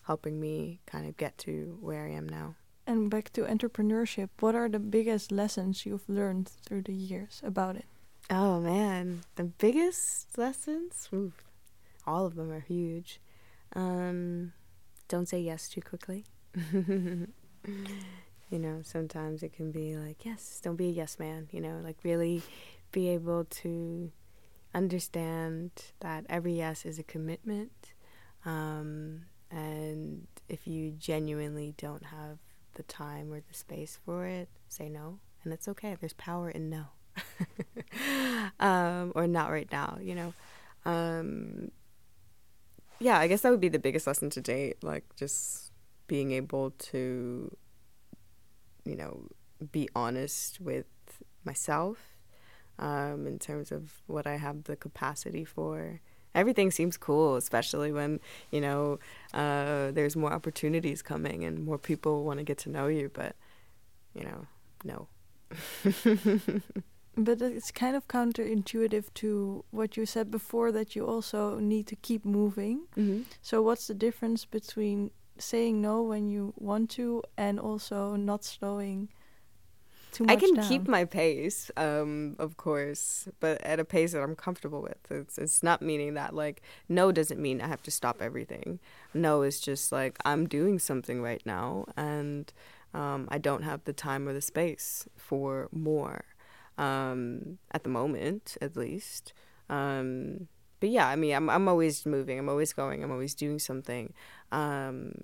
helping 0.07 0.41
me 0.41 0.81
kind 0.87 1.07
of 1.07 1.17
get 1.17 1.37
to 1.39 1.79
where 1.81 2.05
I 2.05 2.11
am 2.11 2.29
now. 2.29 2.55
And 2.87 3.09
back 3.09 3.33
to 3.33 3.43
entrepreneurship, 3.43 4.29
what 4.41 4.55
are 4.55 4.69
the 4.69 4.79
biggest 4.79 5.33
lessons 5.33 5.87
you've 5.87 6.09
learned 6.09 6.49
through 6.49 6.83
the 6.83 6.93
years 6.93 7.41
about 7.45 7.77
it? 7.77 7.87
Oh 8.31 8.61
man, 8.61 9.23
the 9.37 9.45
biggest 9.45 10.37
lessons, 10.37 11.09
oof, 11.13 11.45
all 12.07 12.27
of 12.27 12.37
them 12.37 12.51
are 12.51 12.61
huge. 12.61 13.21
Um, 13.75 14.53
don't 15.09 15.29
say 15.29 15.41
yes 15.41 15.69
too 15.69 15.81
quickly. 15.81 16.25
you 16.75 17.29
know, 18.51 18.81
sometimes 18.83 19.43
it 19.43 19.53
can 19.53 19.73
be 19.73 19.97
like, 19.97 20.25
yes, 20.25 20.61
don't 20.63 20.77
be 20.77 20.89
a 20.89 20.93
yes 20.93 21.19
man, 21.19 21.49
you 21.51 21.61
know, 21.61 21.81
like 21.83 21.97
really 22.03 22.43
be 22.93 23.09
able 23.09 23.45
to 23.47 24.11
understand 24.75 25.71
that 26.01 26.25
every 26.29 26.55
yes 26.55 26.85
is 26.85 26.99
a 26.99 27.03
commitment. 27.03 27.93
Um, 28.45 29.23
and 29.51 30.27
if 30.49 30.67
you 30.67 30.93
genuinely 30.93 31.75
don't 31.77 32.05
have 32.07 32.39
the 32.75 32.83
time 32.83 33.33
or 33.33 33.41
the 33.41 33.55
space 33.55 33.99
for 34.05 34.27
it, 34.27 34.49
say 34.69 34.89
no. 34.89 35.19
And 35.43 35.53
it's 35.53 35.69
okay. 35.69 35.97
There's 35.99 36.13
power 36.15 36.51
in 36.51 36.71
no. 36.71 36.85
um, 38.61 39.13
or 39.15 39.27
not 39.27 39.51
right 39.51 39.71
now, 39.71 39.99
you 40.01 40.15
know. 40.15 40.35
Um, 40.85 41.71
yeah, 43.05 43.19
I 43.19 43.27
guess 43.29 43.43
that 43.43 43.51
would 43.51 43.61
be 43.61 43.69
the 43.69 43.79
biggest 43.79 44.07
lesson 44.07 44.31
to 44.31 44.41
date. 44.41 44.83
Like 44.83 45.05
just 45.15 45.73
being 46.07 46.33
able 46.33 46.71
to, 46.71 47.55
you 48.87 48.97
know, 48.97 49.29
be 49.71 49.91
honest 49.95 50.59
with 50.59 50.87
myself 51.45 51.99
um, 52.79 53.27
in 53.27 53.39
terms 53.39 53.71
of 53.71 54.01
what 54.07 54.27
I 54.27 54.37
have 54.37 54.65
the 54.65 54.75
capacity 54.75 55.45
for. 55.45 56.01
Everything 56.35 56.71
seems 56.71 56.97
cool, 56.97 57.37
especially 57.37 57.93
when 57.93 58.21
you 58.51 58.63
know 58.63 58.99
uh, 59.35 59.91
there's 59.91 60.17
more 60.17 60.33
opportunities 60.33 61.03
coming 61.03 61.45
and 61.45 61.63
more 61.63 61.79
people 61.79 62.25
want 62.25 62.39
to 62.39 62.45
get 62.45 62.57
to 62.59 62.71
know 62.71 62.87
you. 62.87 63.11
But 63.13 63.37
you 64.15 64.25
know, 64.25 64.47
no. 64.83 65.09
but 67.17 67.41
it's 67.41 67.71
kind 67.71 67.97
of 67.97 68.09
counterintuitive 68.09 69.13
to 69.15 69.65
what 69.71 69.97
you 69.97 70.07
said 70.07 70.31
before 70.31 70.73
that 70.73 70.97
you 70.97 71.07
also 71.07 71.59
need 71.59 71.87
to 71.87 71.97
keep 71.97 72.25
moving. 72.25 72.87
Mm-hmm. 72.97 73.23
So, 73.43 73.63
what's 73.63 73.87
the 73.87 73.95
difference 73.95 74.45
between 74.45 75.11
saying 75.39 75.81
no 75.81 76.03
when 76.03 76.29
you 76.29 76.55
want 76.57 76.91
to 76.91 77.23
and 77.37 77.59
also 77.59 78.15
not 78.17 78.45
slowing 78.45 79.09
too 80.13 80.25
much 80.25 80.37
I 80.37 80.41
can 80.41 80.55
down? 80.55 80.69
keep 80.69 80.89
my 80.89 81.05
pace, 81.05 81.71
um, 81.77 82.37
of 82.39 82.57
course, 82.57 83.29
but 83.41 83.61
at 83.63 83.81
a 83.81 83.85
pace 83.85 84.13
that 84.13 84.23
I'm 84.23 84.37
comfortable 84.37 84.83
with. 84.83 84.99
It's 85.11 85.39
it's 85.39 85.63
not 85.63 85.83
meaning 85.83 86.15
that 86.15 86.35
like 86.35 86.63
no 86.89 87.13
doesn't 87.13 87.41
mean 87.41 87.61
I 87.61 87.69
have 87.69 87.83
to 87.85 87.91
stop 87.91 88.21
everything. 88.21 88.81
No 89.13 89.43
is 89.43 89.61
just 89.61 89.93
like 89.93 90.19
I'm 90.25 90.47
doing 90.47 90.79
something 90.79 91.23
right 91.23 91.43
now 91.45 91.87
and 91.97 92.53
um, 92.93 93.29
I 93.29 93.39
don't 93.39 93.63
have 93.63 93.85
the 93.85 93.93
time 93.93 94.29
or 94.29 94.33
the 94.33 94.41
space 94.41 95.09
for 95.17 95.69
more 95.73 96.25
um, 96.79 97.59
at 97.73 97.85
the 97.85 97.91
moment, 97.91 98.57
at 98.61 98.77
least. 98.77 99.33
Um, 99.69 100.49
but 100.81 100.91
yeah, 100.91 101.09
I 101.09 101.17
mean, 101.17 101.35
I'm 101.35 101.49
I'm 101.49 101.69
always 101.69 102.05
moving. 102.05 102.39
I'm 102.39 102.49
always 102.49 102.73
going. 102.73 103.03
I'm 103.03 103.11
always 103.11 103.35
doing 103.35 103.59
something, 103.59 104.13
um, 104.53 105.15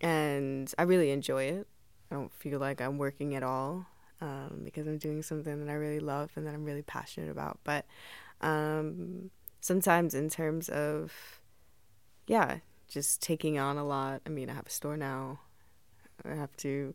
and 0.00 0.72
I 0.78 0.82
really 0.82 1.10
enjoy 1.10 1.44
it. 1.44 1.66
I 2.10 2.14
don't 2.14 2.32
feel 2.32 2.58
like 2.58 2.80
I'm 2.80 2.96
working 2.96 3.34
at 3.34 3.42
all 3.42 3.86
um, 4.20 4.60
because 4.64 4.86
I'm 4.86 4.98
doing 4.98 5.22
something 5.22 5.64
that 5.64 5.70
I 5.70 5.74
really 5.74 6.00
love 6.00 6.30
and 6.36 6.46
that 6.46 6.54
I'm 6.54 6.64
really 6.64 6.82
passionate 6.82 7.30
about. 7.30 7.58
But 7.64 7.86
um, 8.40 9.30
sometimes, 9.60 10.14
in 10.14 10.28
terms 10.28 10.68
of 10.68 11.12
yeah, 12.28 12.58
just 12.88 13.20
taking 13.20 13.58
on 13.58 13.78
a 13.78 13.84
lot. 13.84 14.22
I 14.26 14.28
mean, 14.28 14.48
I 14.50 14.54
have 14.54 14.66
a 14.66 14.70
store 14.70 14.96
now. 14.96 15.40
I 16.24 16.34
have 16.34 16.56
to 16.58 16.94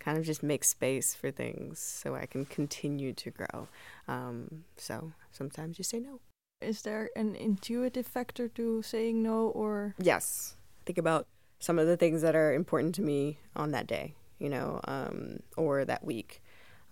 kind 0.00 0.18
of 0.18 0.24
just 0.24 0.42
make 0.42 0.64
space 0.64 1.14
for 1.14 1.30
things 1.30 1.78
so 1.78 2.16
I 2.16 2.26
can 2.26 2.44
continue 2.46 3.12
to 3.12 3.30
grow. 3.30 3.68
Um, 4.08 4.64
so 4.76 5.12
sometimes 5.30 5.78
you 5.78 5.84
say 5.84 6.00
no. 6.00 6.20
Is 6.60 6.82
there 6.82 7.10
an 7.14 7.36
intuitive 7.36 8.06
factor 8.06 8.48
to 8.48 8.82
saying 8.82 9.22
no 9.22 9.48
or 9.48 9.94
Yes. 9.98 10.56
Think 10.84 10.98
about 10.98 11.26
some 11.60 11.78
of 11.78 11.86
the 11.86 11.96
things 11.96 12.22
that 12.22 12.34
are 12.34 12.52
important 12.52 12.94
to 12.96 13.02
me 13.02 13.38
on 13.54 13.70
that 13.70 13.86
day, 13.86 14.14
you 14.38 14.48
know, 14.48 14.80
um, 14.84 15.40
or 15.56 15.84
that 15.84 16.04
week. 16.04 16.42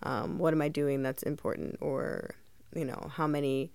Um, 0.03 0.37
what 0.37 0.53
am 0.53 0.61
I 0.61 0.69
doing 0.69 1.03
that's 1.03 1.23
important? 1.23 1.77
Or, 1.81 2.35
you 2.75 2.85
know, 2.85 3.11
how 3.13 3.27
many 3.27 3.71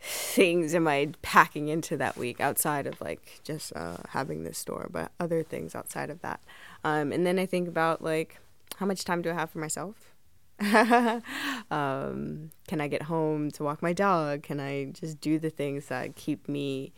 things 0.00 0.74
am 0.74 0.88
I 0.88 1.10
packing 1.22 1.68
into 1.68 1.96
that 1.98 2.16
week 2.16 2.40
outside 2.40 2.86
of 2.86 3.00
like 3.00 3.40
just 3.44 3.72
uh, 3.76 3.98
having 4.10 4.44
this 4.44 4.58
store, 4.58 4.88
but 4.90 5.12
other 5.20 5.42
things 5.42 5.74
outside 5.74 6.10
of 6.10 6.22
that. 6.22 6.40
Um, 6.84 7.12
and 7.12 7.26
then 7.26 7.38
I 7.38 7.46
think 7.46 7.68
about 7.68 8.02
like 8.02 8.38
how 8.76 8.86
much 8.86 9.04
time 9.04 9.20
do 9.22 9.30
I 9.30 9.34
have 9.34 9.50
for 9.50 9.58
myself? 9.58 10.14
um, 10.60 12.50
can 12.68 12.80
I 12.80 12.88
get 12.88 13.02
home 13.02 13.50
to 13.52 13.62
walk 13.62 13.82
my 13.82 13.92
dog? 13.92 14.42
Can 14.42 14.60
I 14.60 14.86
just 14.86 15.20
do 15.20 15.38
the 15.38 15.50
things 15.50 15.86
that 15.86 16.16
keep 16.16 16.48
me 16.48 16.92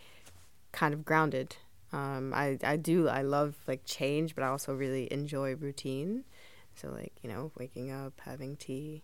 kind 0.73 0.94
of 0.94 1.04
grounded? 1.04 1.56
Um, 1.92 2.32
I 2.35 2.59
I 2.64 2.76
do 2.76 3.09
I 3.09 3.23
love 3.23 3.56
like 3.66 3.85
change, 3.85 4.35
but 4.35 4.42
I 4.44 4.49
also 4.49 4.75
really 4.75 5.12
enjoy 5.12 5.54
routine. 5.54 6.25
So 6.75 6.88
like 6.88 7.12
you 7.23 7.28
know, 7.28 7.52
waking 7.59 7.90
up, 7.90 8.21
having 8.25 8.56
tea, 8.56 9.02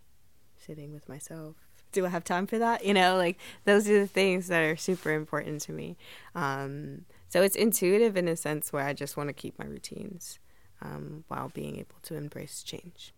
sitting 0.56 0.92
with 0.92 1.08
myself. 1.08 1.67
Do 1.92 2.04
I 2.06 2.08
have 2.08 2.24
time 2.24 2.46
for 2.46 2.58
that? 2.58 2.84
You 2.84 2.94
know, 2.94 3.16
like 3.16 3.38
those 3.64 3.88
are 3.88 4.00
the 4.00 4.06
things 4.06 4.48
that 4.48 4.62
are 4.62 4.76
super 4.76 5.12
important 5.12 5.62
to 5.62 5.72
me. 5.72 5.96
Um, 6.34 7.04
so 7.28 7.42
it's 7.42 7.56
intuitive 7.56 8.16
in 8.16 8.28
a 8.28 8.36
sense 8.36 8.72
where 8.72 8.84
I 8.84 8.92
just 8.92 9.16
want 9.16 9.28
to 9.28 9.32
keep 9.32 9.58
my 9.58 9.66
routines 9.66 10.38
um, 10.80 11.24
while 11.28 11.48
being 11.48 11.76
able 11.78 11.96
to 12.02 12.14
embrace 12.14 12.62
change. 12.62 13.12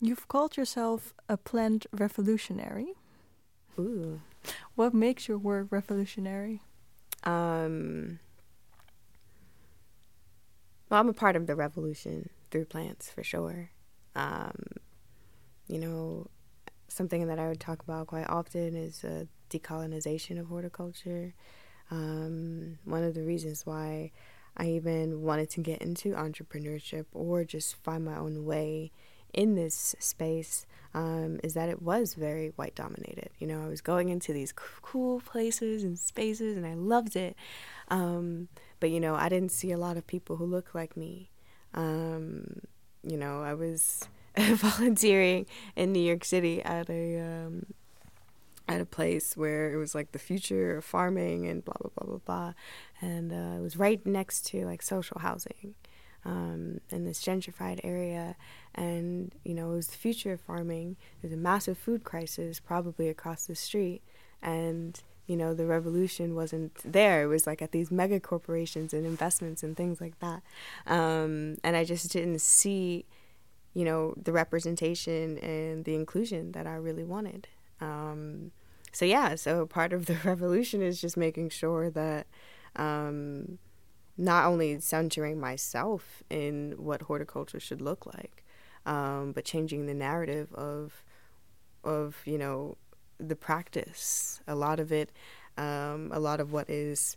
you've 0.00 0.28
called 0.28 0.56
yourself 0.56 1.14
a 1.28 1.36
plant 1.36 1.86
revolutionary? 1.92 2.94
Ooh. 3.78 4.20
What 4.74 4.94
makes 4.94 5.28
your 5.28 5.38
work 5.38 5.68
revolutionary? 5.70 6.62
Um, 7.24 8.18
well, 10.88 11.00
I'm 11.00 11.08
a 11.08 11.12
part 11.12 11.36
of 11.36 11.46
the 11.46 11.54
revolution 11.54 12.30
through 12.50 12.64
plants 12.64 13.10
for 13.10 13.22
sure. 13.22 13.70
Um, 14.14 14.56
you 15.68 15.78
know, 15.78 16.28
something 16.90 17.26
that 17.28 17.38
I 17.38 17.48
would 17.48 17.60
talk 17.60 17.82
about 17.82 18.08
quite 18.08 18.28
often 18.28 18.74
is 18.74 19.04
uh, 19.04 19.24
decolonization 19.48 20.38
of 20.38 20.46
horticulture. 20.46 21.34
Um, 21.90 22.78
one 22.84 23.02
of 23.02 23.14
the 23.14 23.22
reasons 23.22 23.64
why 23.64 24.12
I 24.56 24.66
even 24.66 25.22
wanted 25.22 25.50
to 25.50 25.60
get 25.60 25.80
into 25.80 26.12
entrepreneurship 26.12 27.06
or 27.12 27.44
just 27.44 27.76
find 27.82 28.04
my 28.04 28.16
own 28.16 28.44
way 28.44 28.92
in 29.32 29.54
this 29.54 29.94
space 30.00 30.66
um, 30.92 31.38
is 31.44 31.54
that 31.54 31.68
it 31.68 31.80
was 31.80 32.14
very 32.14 32.48
white 32.56 32.74
dominated. 32.74 33.30
You 33.38 33.46
know, 33.46 33.64
I 33.64 33.68
was 33.68 33.80
going 33.80 34.08
into 34.08 34.32
these 34.32 34.52
cool 34.52 35.20
places 35.20 35.84
and 35.84 35.98
spaces 35.98 36.56
and 36.56 36.66
I 36.66 36.74
loved 36.74 37.14
it. 37.14 37.36
Um, 37.88 38.48
but, 38.80 38.90
you 38.90 38.98
know, 38.98 39.14
I 39.14 39.28
didn't 39.28 39.52
see 39.52 39.70
a 39.70 39.78
lot 39.78 39.96
of 39.96 40.06
people 40.06 40.36
who 40.36 40.44
look 40.44 40.74
like 40.74 40.96
me. 40.96 41.30
Um, 41.74 42.60
you 43.04 43.16
know, 43.16 43.42
I 43.42 43.54
was 43.54 44.08
volunteering 44.38 45.46
in 45.76 45.92
New 45.92 46.00
York 46.00 46.24
City 46.24 46.62
at 46.62 46.88
a 46.88 47.20
um, 47.20 47.66
at 48.68 48.80
a 48.80 48.86
place 48.86 49.36
where 49.36 49.72
it 49.72 49.76
was 49.76 49.94
like 49.94 50.12
the 50.12 50.18
future 50.18 50.76
of 50.76 50.84
farming 50.84 51.46
and 51.46 51.64
blah 51.64 51.74
blah 51.80 51.90
blah 51.96 52.06
blah 52.06 52.20
blah, 52.24 52.52
and 53.00 53.32
uh, 53.32 53.58
it 53.58 53.62
was 53.62 53.76
right 53.76 54.04
next 54.06 54.46
to 54.46 54.64
like 54.64 54.82
social 54.82 55.20
housing 55.20 55.74
um, 56.24 56.80
in 56.90 57.04
this 57.04 57.22
gentrified 57.22 57.80
area, 57.82 58.36
and 58.74 59.34
you 59.44 59.54
know 59.54 59.72
it 59.72 59.76
was 59.76 59.88
the 59.88 59.96
future 59.96 60.32
of 60.32 60.40
farming. 60.40 60.96
There's 61.20 61.32
a 61.32 61.38
massive 61.38 61.78
food 61.78 62.04
crisis 62.04 62.60
probably 62.60 63.08
across 63.08 63.46
the 63.46 63.54
street, 63.54 64.02
and 64.42 65.00
you 65.26 65.36
know 65.36 65.54
the 65.54 65.66
revolution 65.66 66.34
wasn't 66.34 66.74
there. 66.84 67.24
It 67.24 67.26
was 67.26 67.46
like 67.46 67.62
at 67.62 67.72
these 67.72 67.90
mega 67.90 68.20
corporations 68.20 68.92
and 68.92 69.06
investments 69.06 69.62
and 69.62 69.76
things 69.76 70.00
like 70.00 70.18
that, 70.20 70.42
um, 70.86 71.56
and 71.64 71.76
I 71.76 71.84
just 71.84 72.10
didn't 72.12 72.40
see, 72.40 73.06
you 73.74 73.84
know, 73.84 74.14
the 74.20 74.32
representation 74.32 75.38
and 75.38 75.84
the 75.84 75.94
inclusion 75.94 76.52
that 76.52 76.66
I 76.66 76.74
really 76.74 77.04
wanted. 77.04 77.48
Um, 77.80 78.50
so 78.92 79.04
yeah, 79.04 79.34
so 79.36 79.66
part 79.66 79.92
of 79.92 80.06
the 80.06 80.16
revolution 80.24 80.82
is 80.82 81.00
just 81.00 81.16
making 81.16 81.50
sure 81.50 81.90
that 81.90 82.26
um, 82.76 83.58
not 84.16 84.46
only 84.46 84.80
centering 84.80 85.38
myself 85.40 86.22
in 86.28 86.74
what 86.76 87.02
horticulture 87.02 87.60
should 87.60 87.80
look 87.80 88.06
like, 88.06 88.44
um, 88.86 89.32
but 89.32 89.44
changing 89.44 89.86
the 89.86 89.94
narrative 89.94 90.52
of 90.54 91.04
of 91.84 92.16
you 92.24 92.38
know 92.38 92.76
the 93.18 93.36
practice. 93.36 94.40
A 94.46 94.54
lot 94.54 94.80
of 94.80 94.90
it, 94.92 95.10
um, 95.56 96.10
a 96.12 96.18
lot 96.18 96.40
of 96.40 96.52
what 96.52 96.68
is 96.68 97.16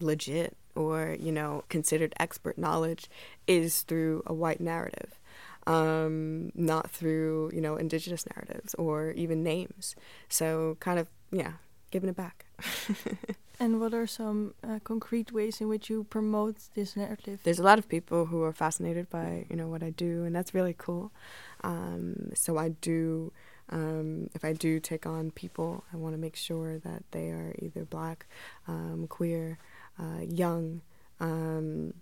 legit 0.00 0.56
or 0.74 1.16
you 1.20 1.30
know 1.30 1.64
considered 1.68 2.12
expert 2.18 2.58
knowledge 2.58 3.08
is 3.46 3.82
through 3.82 4.22
a 4.26 4.34
white 4.34 4.60
narrative 4.60 5.20
um, 5.66 6.50
not 6.54 6.90
through 6.90 7.50
you 7.54 7.60
know 7.60 7.76
indigenous 7.76 8.26
narratives 8.34 8.74
or 8.74 9.10
even 9.12 9.42
names. 9.42 9.94
So 10.28 10.76
kind 10.80 10.98
of 10.98 11.08
yeah, 11.30 11.54
giving 11.90 12.08
it 12.08 12.16
back. 12.16 12.46
And 13.60 13.80
what 13.80 13.94
are 13.94 14.06
some 14.06 14.54
uh, 14.68 14.80
concrete 14.82 15.30
ways 15.32 15.60
in 15.60 15.68
which 15.68 15.88
you 15.88 16.04
promote 16.04 16.56
this 16.74 16.96
narrative? 16.96 17.40
There's 17.44 17.60
a 17.60 17.62
lot 17.62 17.78
of 17.78 17.88
people 17.88 18.26
who 18.26 18.42
are 18.42 18.52
fascinated 18.52 19.08
by 19.08 19.46
you 19.48 19.56
know 19.56 19.68
what 19.68 19.82
I 19.82 19.90
do, 19.90 20.24
and 20.24 20.34
that's 20.34 20.54
really 20.54 20.74
cool. 20.76 21.12
Um, 21.62 22.30
so 22.34 22.58
I 22.58 22.70
do. 22.70 23.32
Um, 23.70 24.28
if 24.34 24.44
I 24.44 24.52
do 24.52 24.78
take 24.80 25.06
on 25.06 25.30
people, 25.30 25.84
I 25.92 25.96
want 25.96 26.14
to 26.14 26.18
make 26.20 26.36
sure 26.36 26.78
that 26.78 27.04
they 27.12 27.28
are 27.30 27.54
either 27.60 27.86
black, 27.86 28.26
um, 28.68 29.06
queer, 29.08 29.58
uh, 29.98 30.20
young, 30.28 30.82
um, 31.18 31.94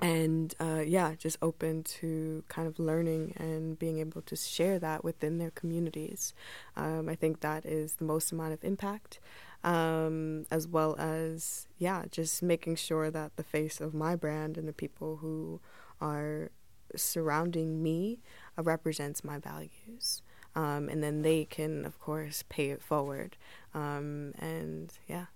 and 0.00 0.54
uh, 0.58 0.82
yeah, 0.84 1.14
just 1.16 1.38
open 1.40 1.82
to 1.84 2.42
kind 2.48 2.66
of 2.66 2.78
learning 2.78 3.34
and 3.36 3.78
being 3.78 3.98
able 3.98 4.22
to 4.22 4.36
share 4.36 4.78
that 4.78 5.04
within 5.04 5.38
their 5.38 5.50
communities. 5.50 6.34
Um, 6.76 7.08
I 7.08 7.14
think 7.14 7.40
that 7.40 7.64
is 7.64 7.94
the 7.94 8.04
most 8.04 8.32
amount 8.32 8.52
of 8.52 8.64
impact, 8.64 9.20
um, 9.62 10.46
as 10.50 10.66
well 10.66 10.96
as 10.98 11.68
yeah, 11.78 12.04
just 12.10 12.42
making 12.42 12.76
sure 12.76 13.10
that 13.10 13.36
the 13.36 13.44
face 13.44 13.80
of 13.80 13.94
my 13.94 14.16
brand 14.16 14.58
and 14.58 14.66
the 14.66 14.72
people 14.72 15.16
who 15.16 15.60
are 16.00 16.50
surrounding 16.96 17.82
me 17.82 18.20
uh, 18.58 18.62
represents 18.62 19.22
my 19.24 19.38
values. 19.38 20.22
Um, 20.56 20.88
and 20.88 21.02
then 21.02 21.22
they 21.22 21.44
can, 21.44 21.84
of 21.84 21.98
course, 21.98 22.44
pay 22.48 22.70
it 22.70 22.82
forward. 22.82 23.36
Um, 23.74 24.34
and 24.38 24.92
yeah. 25.08 25.26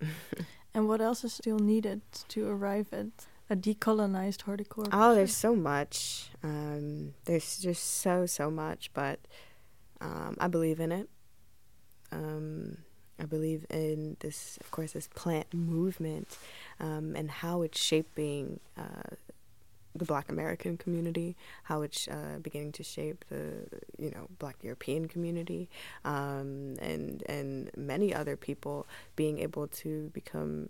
and 0.74 0.88
what 0.88 1.00
else 1.00 1.24
is 1.24 1.32
still 1.32 1.58
needed 1.58 2.02
to 2.28 2.48
arrive 2.48 2.88
at 2.92 3.26
a 3.50 3.56
decolonized 3.56 4.42
horticulture? 4.42 4.90
Oh, 4.92 5.14
there's 5.14 5.36
so 5.36 5.54
much. 5.54 6.30
Um, 6.42 7.14
there's 7.24 7.58
just 7.58 7.82
so 8.00 8.26
so 8.26 8.50
much, 8.50 8.90
but 8.94 9.20
um, 10.00 10.36
I 10.38 10.48
believe 10.48 10.80
in 10.80 10.92
it. 10.92 11.08
Um, 12.12 12.78
I 13.20 13.24
believe 13.24 13.66
in 13.70 14.16
this, 14.20 14.58
of 14.60 14.70
course, 14.70 14.92
this 14.92 15.08
plant 15.08 15.52
movement 15.52 16.38
um, 16.78 17.16
and 17.16 17.30
how 17.30 17.62
it's 17.62 17.80
shaping 17.80 18.60
uh, 18.76 19.16
the 19.94 20.04
Black 20.04 20.30
American 20.30 20.76
community, 20.76 21.36
how 21.64 21.82
it's 21.82 22.06
uh, 22.06 22.38
beginning 22.40 22.72
to 22.72 22.82
shape 22.84 23.24
the 23.28 23.66
you 23.98 24.10
know 24.10 24.28
Black 24.38 24.56
European 24.62 25.08
community, 25.08 25.68
um, 26.04 26.76
and 26.80 27.22
and 27.26 27.70
many 27.76 28.14
other 28.14 28.36
people 28.36 28.86
being 29.16 29.40
able 29.40 29.66
to 29.68 30.10
become 30.10 30.68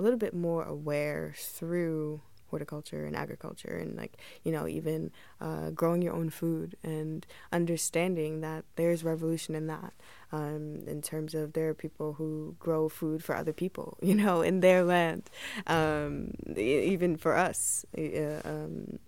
a 0.00 0.02
little 0.02 0.18
bit 0.18 0.34
more 0.34 0.64
aware 0.64 1.34
through 1.36 2.22
horticulture 2.48 3.04
and 3.04 3.14
agriculture 3.14 3.78
and 3.78 3.96
like 3.96 4.16
you 4.42 4.50
know 4.50 4.66
even 4.66 5.12
uh, 5.40 5.70
growing 5.70 6.02
your 6.02 6.14
own 6.14 6.28
food 6.28 6.74
and 6.82 7.26
understanding 7.52 8.40
that 8.40 8.64
there's 8.76 9.04
revolution 9.04 9.54
in 9.54 9.66
that 9.68 9.92
um, 10.32 10.82
in 10.86 11.00
terms 11.00 11.34
of 11.34 11.52
there 11.52 11.68
are 11.68 11.74
people 11.74 12.14
who 12.14 12.56
grow 12.58 12.88
food 12.88 13.22
for 13.22 13.36
other 13.36 13.52
people 13.52 13.96
you 14.02 14.14
know 14.14 14.40
in 14.40 14.60
their 14.60 14.82
land 14.82 15.30
um, 15.66 16.32
even 16.56 17.16
for 17.16 17.36
us 17.36 17.84
uh, 17.96 18.40
um, 18.44 18.98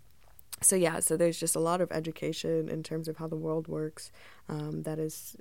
so 0.60 0.76
yeah 0.76 1.00
so 1.00 1.16
there's 1.16 1.40
just 1.40 1.56
a 1.56 1.60
lot 1.60 1.80
of 1.80 1.90
education 1.90 2.68
in 2.68 2.82
terms 2.82 3.08
of 3.08 3.16
how 3.16 3.26
the 3.26 3.36
world 3.36 3.66
works 3.66 4.12
um, 4.48 4.82
that 4.82 4.98
is 4.98 5.36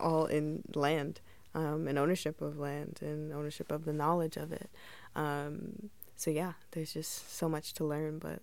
all 0.00 0.26
in 0.26 0.62
land 0.74 1.20
um, 1.54 1.86
and 1.88 1.98
ownership 1.98 2.40
of 2.40 2.58
land 2.58 2.98
and 3.00 3.32
ownership 3.32 3.70
of 3.70 3.84
the 3.84 3.92
knowledge 3.92 4.36
of 4.36 4.52
it 4.52 4.70
um, 5.16 5.90
so 6.16 6.30
yeah, 6.30 6.52
there's 6.72 6.94
just 6.94 7.36
so 7.36 7.48
much 7.48 7.72
to 7.74 7.84
learn, 7.84 8.18
but 8.18 8.40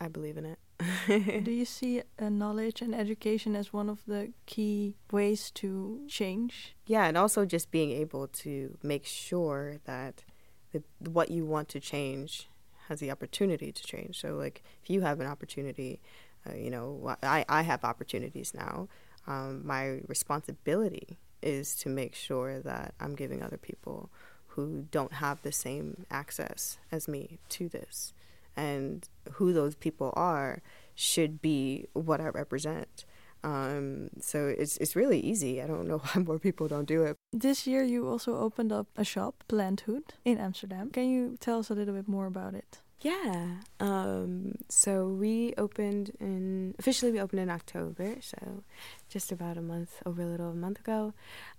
I 0.00 0.08
believe 0.08 0.36
in 0.36 0.44
it. 0.44 1.44
Do 1.44 1.50
you 1.50 1.64
see 1.64 2.02
uh, 2.20 2.28
knowledge 2.28 2.82
and 2.82 2.94
education 2.94 3.54
as 3.54 3.72
one 3.72 3.88
of 3.88 4.04
the 4.06 4.32
key 4.46 4.96
ways 5.10 5.50
to 5.52 6.00
change? 6.08 6.74
Yeah, 6.86 7.06
and 7.06 7.16
also 7.16 7.44
just 7.44 7.70
being 7.70 7.92
able 7.92 8.26
to 8.28 8.76
make 8.82 9.06
sure 9.06 9.76
that 9.84 10.24
the, 10.72 10.82
what 10.98 11.30
you 11.30 11.44
want 11.44 11.68
to 11.70 11.80
change 11.80 12.48
has 12.88 12.98
the 12.98 13.12
opportunity 13.12 13.70
to 13.70 13.82
change. 13.82 14.20
So, 14.20 14.34
like, 14.34 14.64
if 14.82 14.90
you 14.90 15.02
have 15.02 15.20
an 15.20 15.26
opportunity, 15.26 16.00
uh, 16.48 16.54
you 16.54 16.70
know, 16.70 17.16
I, 17.22 17.44
I 17.48 17.62
have 17.62 17.84
opportunities 17.84 18.52
now. 18.54 18.88
Um, 19.28 19.64
my 19.64 20.00
responsibility 20.08 21.20
is 21.42 21.74
to 21.76 21.88
make 21.88 22.14
sure 22.14 22.60
that 22.60 22.94
I'm 23.00 23.14
giving 23.14 23.42
other 23.42 23.56
people 23.56 24.10
who 24.48 24.86
don't 24.90 25.14
have 25.14 25.42
the 25.42 25.52
same 25.52 26.04
access 26.10 26.78
as 26.90 27.08
me 27.08 27.38
to 27.50 27.68
this. 27.68 28.12
And 28.54 29.08
who 29.32 29.52
those 29.52 29.74
people 29.74 30.12
are 30.14 30.60
should 30.94 31.40
be 31.40 31.86
what 31.94 32.20
I 32.20 32.28
represent. 32.28 33.06
Um, 33.44 34.10
so 34.20 34.46
it's 34.46 34.76
it's 34.76 34.94
really 34.94 35.18
easy. 35.18 35.60
I 35.62 35.66
don't 35.66 35.88
know 35.88 35.98
why 36.04 36.22
more 36.22 36.38
people 36.38 36.68
don't 36.68 36.86
do 36.86 37.02
it. 37.02 37.16
This 37.32 37.66
year, 37.66 37.82
you 37.82 38.08
also 38.08 38.36
opened 38.36 38.72
up 38.72 38.86
a 38.96 39.04
shop, 39.04 39.42
Planthood, 39.48 40.02
in 40.24 40.38
Amsterdam. 40.38 40.90
Can 40.90 41.08
you 41.08 41.36
tell 41.40 41.58
us 41.58 41.70
a 41.70 41.74
little 41.74 41.94
bit 41.94 42.06
more 42.06 42.26
about 42.26 42.54
it? 42.54 42.80
Yeah. 43.02 43.46
Um, 43.80 44.54
so 44.68 45.08
we 45.08 45.54
opened 45.58 46.12
in 46.20 46.76
officially 46.78 47.10
we 47.10 47.20
opened 47.20 47.40
in 47.40 47.50
October, 47.50 48.16
so 48.20 48.62
just 49.08 49.32
about 49.32 49.58
a 49.58 49.62
month 49.62 50.00
over 50.06 50.22
a 50.22 50.26
little 50.26 50.54
month 50.54 50.78
ago. 50.78 51.12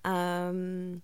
Um, 0.05 1.01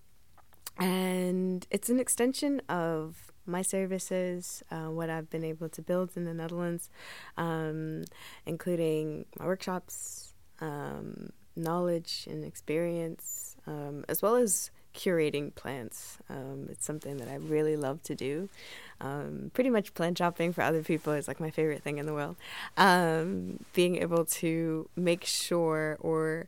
and 0.78 1.68
it's 1.70 1.90
an 1.90 2.00
extension 2.00 2.62
of 2.70 3.34
my 3.46 3.62
services, 3.62 4.64
uh, 4.72 4.86
what 4.86 5.10
I've 5.10 5.30
been 5.30 5.44
able 5.44 5.68
to 5.70 5.82
build 5.82 6.12
in 6.16 6.24
the 6.24 6.34
Netherlands, 6.34 6.90
um, 7.36 8.06
including 8.46 9.26
my 9.38 9.46
workshops, 9.46 10.34
um, 10.62 11.32
knowledge 11.58 12.28
and 12.30 12.46
experience, 12.46 13.58
um, 13.68 14.06
as 14.08 14.22
well 14.22 14.38
as 14.38 14.72
curating 15.00 15.56
plants. 15.56 16.18
Um, 16.30 16.68
it's 16.70 16.86
something 16.86 17.18
that 17.18 17.30
I 17.30 17.36
really 17.36 17.78
love 17.78 18.04
to 18.04 18.16
do. 18.16 18.50
Um, 19.02 19.52
pretty 19.54 19.70
much 19.70 19.94
plant 19.94 20.18
shopping 20.18 20.52
for 20.52 20.62
other 20.62 20.84
people 20.84 21.14
is 21.14 21.28
like 21.28 21.40
my 21.40 21.52
favorite 21.52 21.84
thing 21.84 21.98
in 21.98 22.06
the 22.06 22.14
world. 22.14 22.36
Um, 22.78 23.60
being 23.74 23.96
able 23.98 24.26
to 24.26 24.90
make 24.96 25.24
sure 25.26 25.98
or 26.02 26.48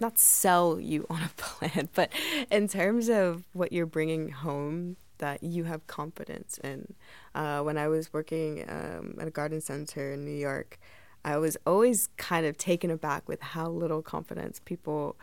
not 0.00 0.18
sell 0.18 0.80
you 0.80 1.06
on 1.10 1.22
a 1.22 1.28
plant, 1.36 1.90
but 1.94 2.10
in 2.50 2.68
terms 2.68 3.08
of 3.08 3.44
what 3.52 3.72
you're 3.72 3.86
bringing 3.86 4.30
home 4.30 4.96
that 5.18 5.42
you 5.42 5.64
have 5.64 5.86
confidence 5.86 6.58
in. 6.62 6.94
Uh, 7.34 7.60
when 7.60 7.76
I 7.76 7.88
was 7.88 8.12
working 8.12 8.64
um, 8.68 9.16
at 9.20 9.26
a 9.26 9.30
garden 9.30 9.60
center 9.60 10.12
in 10.12 10.24
New 10.24 10.36
York, 10.36 10.78
I 11.24 11.36
was 11.38 11.56
always 11.66 12.08
kind 12.16 12.46
of 12.46 12.56
taken 12.56 12.90
aback 12.90 13.28
with 13.28 13.40
how 13.40 13.68
little 13.68 14.02
confidence 14.02 14.60
people 14.64 15.16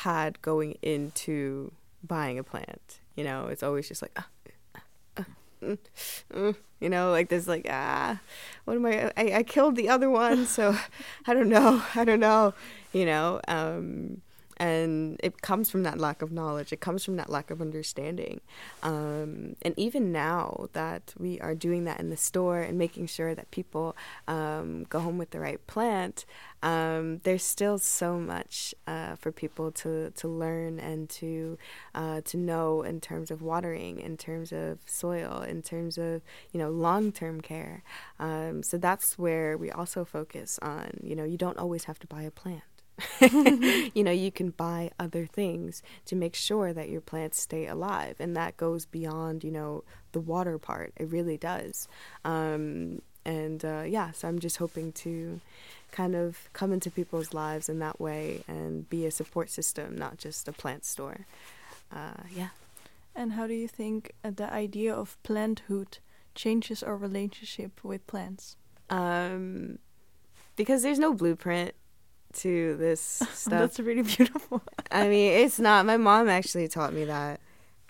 had 0.00 0.40
going 0.42 0.78
into 0.82 1.72
buying 2.02 2.38
a 2.38 2.44
plant. 2.44 3.00
You 3.16 3.24
know, 3.24 3.46
it's 3.46 3.62
always 3.62 3.88
just 3.88 4.02
like, 4.02 4.12
uh, 4.16 4.80
uh, 5.16 5.24
mm, 5.62 5.78
mm, 6.32 6.54
you 6.80 6.88
know, 6.88 7.10
like 7.10 7.28
there's 7.28 7.48
like, 7.48 7.66
ah, 7.68 8.20
what 8.64 8.76
am 8.76 8.86
I, 8.86 9.12
I? 9.16 9.32
I 9.38 9.42
killed 9.42 9.76
the 9.76 9.88
other 9.88 10.08
one, 10.08 10.46
so 10.46 10.76
I 11.26 11.34
don't 11.34 11.48
know. 11.48 11.82
I 11.94 12.04
don't 12.04 12.20
know 12.20 12.54
you 12.92 13.06
know 13.06 13.40
um, 13.48 14.20
and 14.58 15.18
it 15.22 15.42
comes 15.42 15.70
from 15.70 15.82
that 15.82 15.98
lack 15.98 16.22
of 16.22 16.32
knowledge 16.32 16.72
it 16.72 16.80
comes 16.80 17.04
from 17.04 17.16
that 17.16 17.30
lack 17.30 17.50
of 17.50 17.60
understanding 17.60 18.40
um, 18.82 19.56
and 19.62 19.74
even 19.76 20.12
now 20.12 20.68
that 20.72 21.14
we 21.18 21.40
are 21.40 21.54
doing 21.54 21.84
that 21.84 22.00
in 22.00 22.10
the 22.10 22.16
store 22.16 22.60
and 22.60 22.78
making 22.78 23.06
sure 23.06 23.34
that 23.34 23.50
people 23.50 23.96
um, 24.28 24.84
go 24.84 25.00
home 25.00 25.18
with 25.18 25.30
the 25.30 25.40
right 25.40 25.66
plant 25.66 26.24
um, 26.62 27.20
there's 27.24 27.42
still 27.42 27.78
so 27.78 28.18
much 28.18 28.74
uh, 28.86 29.16
for 29.16 29.32
people 29.32 29.72
to, 29.72 30.10
to 30.10 30.28
learn 30.28 30.78
and 30.78 31.08
to 31.10 31.58
uh, 31.94 32.20
to 32.22 32.36
know 32.36 32.82
in 32.82 33.00
terms 33.00 33.30
of 33.30 33.42
watering, 33.42 33.98
in 33.98 34.16
terms 34.16 34.52
of 34.52 34.78
soil, 34.86 35.42
in 35.42 35.62
terms 35.62 35.98
of 35.98 36.22
you 36.52 36.60
know 36.60 36.70
long 36.70 37.10
term 37.10 37.40
care. 37.40 37.82
Um, 38.20 38.62
so 38.62 38.78
that's 38.78 39.18
where 39.18 39.58
we 39.58 39.70
also 39.70 40.04
focus 40.04 40.58
on. 40.62 40.92
You 41.02 41.16
know, 41.16 41.24
you 41.24 41.36
don't 41.36 41.58
always 41.58 41.84
have 41.84 41.98
to 42.00 42.06
buy 42.06 42.22
a 42.22 42.30
plant. 42.30 42.62
you 43.94 44.04
know, 44.04 44.10
you 44.10 44.32
can 44.32 44.50
buy 44.50 44.90
other 44.98 45.26
things 45.26 45.82
to 46.06 46.16
make 46.16 46.34
sure 46.34 46.72
that 46.72 46.88
your 46.88 47.00
plants 47.00 47.40
stay 47.40 47.66
alive. 47.66 48.16
And 48.18 48.36
that 48.36 48.56
goes 48.56 48.86
beyond, 48.86 49.44
you 49.44 49.50
know, 49.50 49.84
the 50.12 50.20
water 50.20 50.58
part. 50.58 50.92
It 50.96 51.08
really 51.10 51.36
does. 51.36 51.88
Um, 52.24 53.02
and 53.24 53.64
uh, 53.64 53.84
yeah, 53.86 54.10
so 54.12 54.28
I'm 54.28 54.38
just 54.38 54.56
hoping 54.56 54.92
to 54.92 55.40
kind 55.92 56.14
of 56.14 56.48
come 56.52 56.72
into 56.72 56.90
people's 56.90 57.34
lives 57.34 57.68
in 57.68 57.78
that 57.78 58.00
way 58.00 58.42
and 58.48 58.88
be 58.88 59.06
a 59.06 59.10
support 59.10 59.50
system, 59.50 59.96
not 59.96 60.18
just 60.18 60.48
a 60.48 60.52
plant 60.52 60.84
store. 60.84 61.26
Uh, 61.94 62.24
yeah. 62.34 62.48
And 63.14 63.32
how 63.32 63.46
do 63.46 63.54
you 63.54 63.68
think 63.68 64.12
uh, 64.24 64.30
the 64.34 64.52
idea 64.52 64.94
of 64.94 65.18
planthood 65.22 65.98
changes 66.34 66.82
our 66.82 66.96
relationship 66.96 67.84
with 67.84 68.06
plants? 68.06 68.56
Um, 68.88 69.78
because 70.56 70.82
there's 70.82 70.98
no 70.98 71.12
blueprint 71.12 71.74
to 72.34 72.76
this 72.76 73.00
stuff. 73.00 73.50
That's 73.50 73.80
really 73.80 74.02
beautiful. 74.02 74.62
I 74.90 75.08
mean, 75.08 75.32
it's 75.32 75.58
not. 75.58 75.86
My 75.86 75.96
mom 75.96 76.28
actually 76.28 76.68
taught 76.68 76.92
me 76.92 77.04
that. 77.04 77.40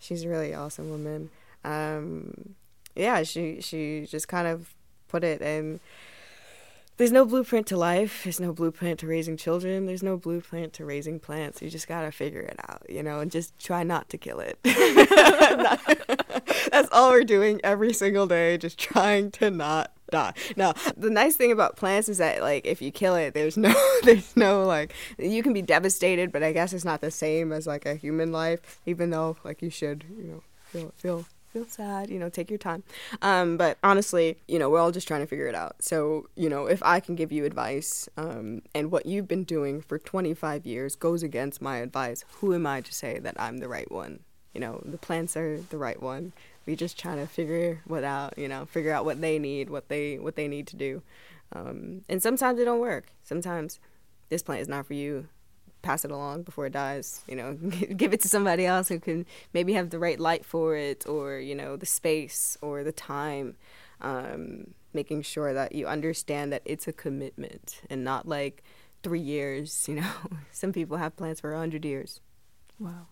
She's 0.00 0.24
a 0.24 0.28
really 0.28 0.54
awesome 0.54 0.90
woman. 0.90 1.30
Um, 1.64 2.54
yeah, 2.96 3.22
she 3.22 3.60
she 3.60 4.06
just 4.08 4.28
kind 4.28 4.48
of 4.48 4.74
put 5.08 5.24
it 5.24 5.42
and 5.42 5.80
there's 6.98 7.12
no 7.12 7.24
blueprint 7.24 7.66
to 7.68 7.76
life. 7.76 8.22
There's 8.22 8.38
no 8.38 8.52
blueprint 8.52 9.00
to 9.00 9.06
raising 9.06 9.36
children. 9.36 9.86
There's 9.86 10.02
no 10.02 10.16
blueprint 10.16 10.74
to 10.74 10.84
raising 10.84 11.18
plants. 11.18 11.62
You 11.62 11.70
just 11.70 11.88
gotta 11.88 12.12
figure 12.12 12.42
it 12.42 12.58
out, 12.68 12.82
you 12.88 13.02
know, 13.02 13.20
and 13.20 13.30
just 13.30 13.58
try 13.58 13.82
not 13.82 14.08
to 14.10 14.18
kill 14.18 14.40
it. 14.40 14.58
That's 16.70 16.88
all 16.92 17.10
we're 17.10 17.24
doing 17.24 17.60
every 17.64 17.92
single 17.92 18.26
day, 18.26 18.58
just 18.58 18.78
trying 18.78 19.30
to 19.32 19.50
not 19.50 19.92
die. 20.12 20.32
Now, 20.56 20.74
the 20.96 21.10
nice 21.10 21.34
thing 21.34 21.50
about 21.50 21.76
plants 21.76 22.08
is 22.08 22.18
that 22.18 22.40
like 22.42 22.66
if 22.66 22.80
you 22.80 22.92
kill 22.92 23.16
it, 23.16 23.34
there's 23.34 23.56
no 23.56 23.74
there's 24.04 24.36
no 24.36 24.64
like 24.64 24.94
you 25.18 25.42
can 25.42 25.52
be 25.52 25.62
devastated, 25.62 26.30
but 26.30 26.42
I 26.42 26.52
guess 26.52 26.72
it's 26.72 26.84
not 26.84 27.00
the 27.00 27.10
same 27.10 27.52
as 27.52 27.66
like 27.66 27.84
a 27.86 27.96
human 27.96 28.30
life, 28.30 28.80
even 28.86 29.10
though 29.10 29.36
like 29.42 29.62
you 29.62 29.70
should, 29.70 30.04
you 30.16 30.24
know, 30.24 30.42
feel 30.66 30.92
feel 30.96 31.24
feel 31.52 31.66
sad, 31.66 32.08
you 32.08 32.18
know, 32.18 32.28
take 32.28 32.50
your 32.50 32.58
time. 32.58 32.82
Um, 33.20 33.56
but 33.56 33.76
honestly, 33.82 34.38
you 34.48 34.58
know, 34.58 34.70
we're 34.70 34.80
all 34.80 34.90
just 34.90 35.06
trying 35.06 35.20
to 35.20 35.26
figure 35.26 35.46
it 35.46 35.54
out. 35.54 35.82
So, 35.82 36.28
you 36.34 36.48
know, 36.48 36.66
if 36.66 36.82
I 36.82 36.98
can 36.98 37.14
give 37.14 37.30
you 37.30 37.44
advice 37.44 38.08
um, 38.16 38.62
and 38.74 38.90
what 38.90 39.04
you've 39.04 39.28
been 39.28 39.44
doing 39.44 39.82
for 39.82 39.98
25 39.98 40.64
years 40.64 40.96
goes 40.96 41.22
against 41.22 41.60
my 41.60 41.78
advice, 41.78 42.24
who 42.36 42.54
am 42.54 42.66
I 42.66 42.80
to 42.80 42.94
say 42.94 43.18
that 43.18 43.38
I'm 43.38 43.58
the 43.58 43.68
right 43.68 43.90
one? 43.92 44.20
You 44.54 44.60
know, 44.60 44.82
the 44.84 44.98
plants 44.98 45.36
are 45.36 45.60
the 45.60 45.78
right 45.78 46.02
one 46.02 46.32
we 46.66 46.76
just 46.76 46.98
trying 46.98 47.18
to 47.18 47.26
figure 47.26 47.80
what 47.86 48.04
out, 48.04 48.38
you 48.38 48.48
know, 48.48 48.66
figure 48.66 48.92
out 48.92 49.04
what 49.04 49.20
they 49.20 49.38
need, 49.38 49.70
what 49.70 49.88
they 49.88 50.18
what 50.18 50.36
they 50.36 50.48
need 50.48 50.66
to 50.68 50.76
do. 50.76 51.02
Um, 51.54 52.02
and 52.08 52.22
sometimes 52.22 52.58
it 52.58 52.64
don't 52.64 52.80
work. 52.80 53.12
Sometimes 53.22 53.78
this 54.28 54.42
plant 54.42 54.62
is 54.62 54.68
not 54.68 54.86
for 54.86 54.94
you. 54.94 55.28
pass 55.82 56.04
it 56.04 56.10
along 56.12 56.42
before 56.44 56.66
it 56.66 56.72
dies. 56.72 57.22
You 57.28 57.36
know, 57.36 57.54
give 57.96 58.12
it 58.14 58.20
to 58.22 58.28
somebody 58.28 58.64
else 58.66 58.88
who 58.88 58.98
can 59.00 59.26
maybe 59.52 59.72
have 59.74 59.90
the 59.90 59.98
right 59.98 60.18
light 60.18 60.44
for 60.44 60.76
it, 60.76 61.06
or 61.06 61.38
you 61.38 61.54
know, 61.54 61.76
the 61.76 61.86
space 61.86 62.56
or 62.62 62.84
the 62.84 62.92
time. 62.92 63.56
Um, 64.00 64.74
making 64.94 65.22
sure 65.22 65.54
that 65.54 65.74
you 65.74 65.86
understand 65.86 66.52
that 66.52 66.62
it's 66.64 66.86
a 66.88 66.92
commitment 66.92 67.80
and 67.88 68.04
not 68.04 68.26
like 68.28 68.62
three 69.02 69.20
years. 69.20 69.84
You 69.88 69.96
know, 69.96 70.12
some 70.52 70.72
people 70.72 70.96
have 70.98 71.16
plans 71.16 71.40
for 71.40 71.52
a 71.54 71.58
hundred 71.58 71.84
years. 71.84 72.20
Wow. 72.78 73.06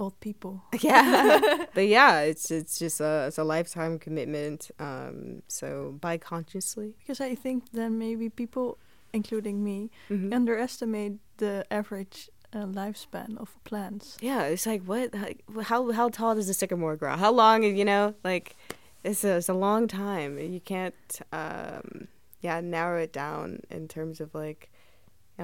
Old 0.00 0.18
people. 0.20 0.62
Yeah. 0.80 1.66
but 1.76 1.86
yeah, 1.86 2.20
it's 2.30 2.50
it's 2.50 2.78
just 2.78 3.00
a 3.00 3.26
it's 3.28 3.38
a 3.38 3.44
lifetime 3.44 3.98
commitment. 3.98 4.70
Um, 4.78 5.42
so 5.46 5.68
buy 6.00 6.16
consciously. 6.18 6.94
Because 6.98 7.20
I 7.20 7.34
think 7.36 7.58
then 7.72 7.98
maybe 7.98 8.28
people, 8.42 8.78
including 9.12 9.62
me, 9.62 9.90
Mhm. 10.08 10.32
underestimate 10.34 11.14
the 11.36 11.64
average 11.70 12.30
uh, 12.56 12.66
lifespan 12.80 13.36
of 13.38 13.48
plants. 13.64 14.16
Yeah, 14.22 14.42
it's 14.52 14.66
like 14.66 14.82
what? 14.90 15.12
Like, 15.14 15.38
how 15.70 15.92
how 15.92 16.08
tall 16.08 16.34
does 16.34 16.48
a 16.48 16.54
sycamore 16.54 16.96
grow? 16.96 17.16
How 17.16 17.30
long? 17.42 17.62
You 17.62 17.84
know, 17.84 18.14
like 18.24 18.56
it's 19.04 19.22
a 19.24 19.36
it's 19.36 19.48
a 19.50 19.54
long 19.68 19.86
time. 19.86 20.38
You 20.38 20.60
can't 20.60 21.20
um 21.32 22.08
yeah 22.40 22.60
narrow 22.60 22.98
it 23.06 23.12
down 23.12 23.60
in 23.70 23.86
terms 23.86 24.20
of 24.20 24.34
like 24.34 24.70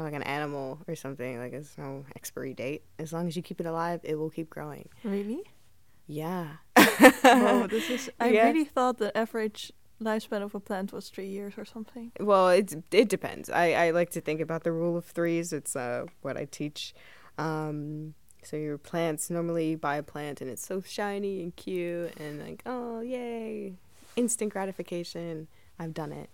like 0.02 0.14
an 0.14 0.22
animal 0.22 0.80
or 0.88 0.94
something. 0.96 1.38
Like 1.38 1.52
there's 1.52 1.76
no 1.78 2.04
expiry 2.14 2.54
date. 2.54 2.82
As 2.98 3.12
long 3.12 3.26
as 3.28 3.36
you 3.36 3.42
keep 3.42 3.60
it 3.60 3.66
alive, 3.66 4.00
it 4.02 4.16
will 4.16 4.30
keep 4.30 4.50
growing. 4.50 4.88
Really? 5.04 5.42
Yeah. 6.06 6.48
Whoa, 6.76 7.66
this 7.70 7.90
is. 7.90 8.10
I 8.20 8.28
Yeah. 8.30 8.46
really 8.46 8.64
thought 8.64 8.98
the 8.98 9.16
average 9.16 9.72
lifespan 10.02 10.42
of 10.42 10.54
a 10.54 10.60
plant 10.60 10.92
was 10.92 11.08
three 11.08 11.28
years 11.28 11.54
or 11.56 11.64
something. 11.64 12.12
Well, 12.20 12.50
it 12.50 12.74
it 12.92 13.08
depends. 13.08 13.48
I, 13.50 13.72
I 13.72 13.90
like 13.90 14.10
to 14.10 14.20
think 14.20 14.40
about 14.40 14.62
the 14.64 14.72
rule 14.72 14.96
of 14.96 15.04
threes. 15.04 15.52
It's 15.52 15.74
uh 15.74 16.06
what 16.22 16.36
I 16.36 16.44
teach. 16.44 16.94
Um, 17.38 18.14
so 18.42 18.56
your 18.56 18.78
plants 18.78 19.28
normally 19.30 19.70
you 19.70 19.76
buy 19.76 19.96
a 19.96 20.02
plant 20.02 20.40
and 20.40 20.48
it's 20.48 20.64
so 20.64 20.80
shiny 20.80 21.42
and 21.42 21.54
cute 21.56 22.14
and 22.20 22.40
like 22.40 22.62
oh 22.66 23.00
yay, 23.00 23.74
instant 24.16 24.52
gratification. 24.52 25.48
I've 25.78 25.92
done 25.94 26.12
it. 26.12 26.30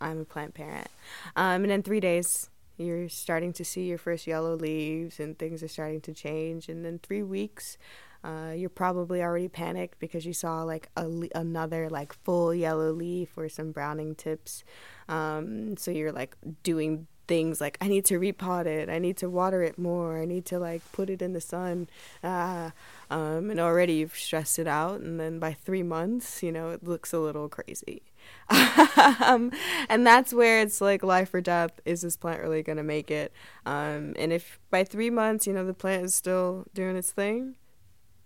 I'm 0.00 0.20
a 0.20 0.24
plant 0.24 0.54
parent. 0.54 0.88
Um, 1.36 1.62
and 1.64 1.72
in 1.72 1.82
three 1.82 2.00
days 2.00 2.50
you're 2.76 3.08
starting 3.08 3.52
to 3.54 3.64
see 3.64 3.84
your 3.84 3.98
first 3.98 4.26
yellow 4.26 4.56
leaves 4.56 5.20
and 5.20 5.38
things 5.38 5.62
are 5.62 5.68
starting 5.68 6.00
to 6.02 6.14
change. 6.14 6.68
And 6.68 6.84
then 6.84 6.98
three 7.02 7.22
weeks. 7.22 7.78
Uh, 8.22 8.54
you're 8.56 8.70
probably 8.70 9.22
already 9.22 9.48
panicked 9.48 9.98
because 9.98 10.24
you 10.24 10.32
saw 10.32 10.62
like 10.62 10.88
a 10.96 11.28
another 11.34 11.90
like 11.90 12.14
full 12.24 12.54
yellow 12.54 12.90
leaf 12.90 13.36
or 13.36 13.50
some 13.50 13.70
browning 13.70 14.14
tips 14.14 14.64
um, 15.10 15.76
so 15.76 15.90
you're 15.90 16.10
like 16.10 16.34
doing 16.62 17.06
things 17.26 17.60
like 17.60 17.78
I 17.80 17.88
need 17.88 18.04
to 18.06 18.18
repot 18.18 18.66
it, 18.66 18.88
I 18.88 18.98
need 18.98 19.16
to 19.18 19.30
water 19.30 19.62
it 19.62 19.78
more, 19.78 20.20
I 20.20 20.24
need 20.24 20.44
to 20.46 20.58
like 20.58 20.82
put 20.92 21.10
it 21.10 21.22
in 21.22 21.32
the 21.32 21.40
sun, 21.40 21.88
ah, 22.22 22.72
um, 23.10 23.50
and 23.50 23.60
already 23.60 23.94
you've 23.94 24.16
stressed 24.16 24.58
it 24.58 24.66
out, 24.66 25.00
and 25.00 25.18
then 25.18 25.38
by 25.38 25.52
three 25.52 25.82
months, 25.82 26.42
you 26.42 26.52
know, 26.52 26.70
it 26.70 26.84
looks 26.84 27.12
a 27.12 27.18
little 27.18 27.48
crazy. 27.48 28.02
um, 29.24 29.50
and 29.88 30.06
that's 30.06 30.32
where 30.32 30.60
it's 30.60 30.80
like 30.80 31.02
life 31.02 31.32
or 31.32 31.40
death. 31.40 31.80
Is 31.84 32.02
this 32.02 32.16
plant 32.16 32.40
really 32.40 32.62
gonna 32.62 32.82
make 32.82 33.10
it? 33.10 33.32
Um, 33.66 34.14
and 34.18 34.32
if 34.32 34.58
by 34.70 34.84
three 34.84 35.10
months, 35.10 35.46
you 35.46 35.52
know, 35.52 35.64
the 35.64 35.74
plant 35.74 36.04
is 36.04 36.14
still 36.14 36.66
doing 36.74 36.96
its 36.96 37.10
thing, 37.10 37.56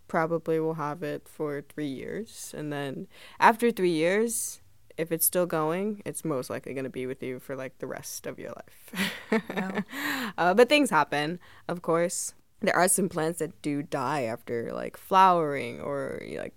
probably 0.08 0.58
we'll 0.58 0.74
have 0.74 1.02
it 1.02 1.28
for 1.28 1.62
three 1.62 1.88
years, 1.88 2.54
and 2.56 2.72
then 2.72 3.06
after 3.38 3.70
three 3.70 3.90
years, 3.90 4.61
if 4.98 5.12
it's 5.12 5.24
still 5.24 5.46
going, 5.46 6.02
it's 6.04 6.24
most 6.24 6.50
likely 6.50 6.74
going 6.74 6.84
to 6.84 6.90
be 6.90 7.06
with 7.06 7.22
you 7.22 7.38
for 7.38 7.54
like 7.54 7.78
the 7.78 7.87
rest 7.87 8.26
of 8.26 8.38
your 8.38 8.50
life. 8.50 9.12
Wow. 9.54 9.84
uh, 10.38 10.54
but 10.54 10.68
things 10.68 10.90
happen, 10.90 11.38
of 11.68 11.82
course. 11.82 12.34
There 12.61 12.74
are 12.74 12.88
some 12.88 13.08
plants 13.08 13.38
that 13.38 13.62
do 13.62 13.84
die 13.84 14.22
after 14.22 14.72
like 14.72 14.96
flowering 14.96 15.80
or 15.80 16.20
like 16.37 16.54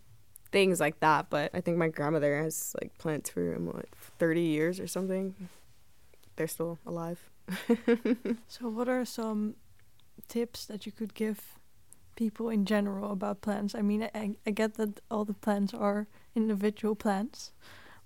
things 0.52 0.80
like 0.80 1.00
that. 1.00 1.30
But 1.30 1.52
I 1.54 1.62
think 1.62 1.78
my 1.78 1.90
grandmother 1.90 2.38
has 2.44 2.76
like 2.82 2.98
plants 2.98 3.30
for 3.30 3.54
what, 3.60 3.86
30 4.20 4.42
years 4.42 4.80
or 4.80 4.88
something. 4.88 5.36
They're 6.36 6.48
still 6.48 6.80
alive. 6.86 7.30
So, 8.48 8.70
what 8.70 8.88
are 8.88 9.06
some 9.06 9.56
tips 10.28 10.66
that 10.66 10.86
you 10.86 10.92
could 10.92 11.14
give 11.14 11.58
people 12.16 12.50
in 12.50 12.66
general 12.66 13.12
about 13.12 13.42
plants? 13.42 13.76
I 13.76 13.82
mean, 13.82 14.10
I, 14.16 14.36
I 14.46 14.52
get 14.52 14.76
that 14.76 15.02
all 15.10 15.26
the 15.26 15.34
plants 15.34 15.74
are 15.74 16.08
individual 16.36 16.96
plants, 16.96 17.52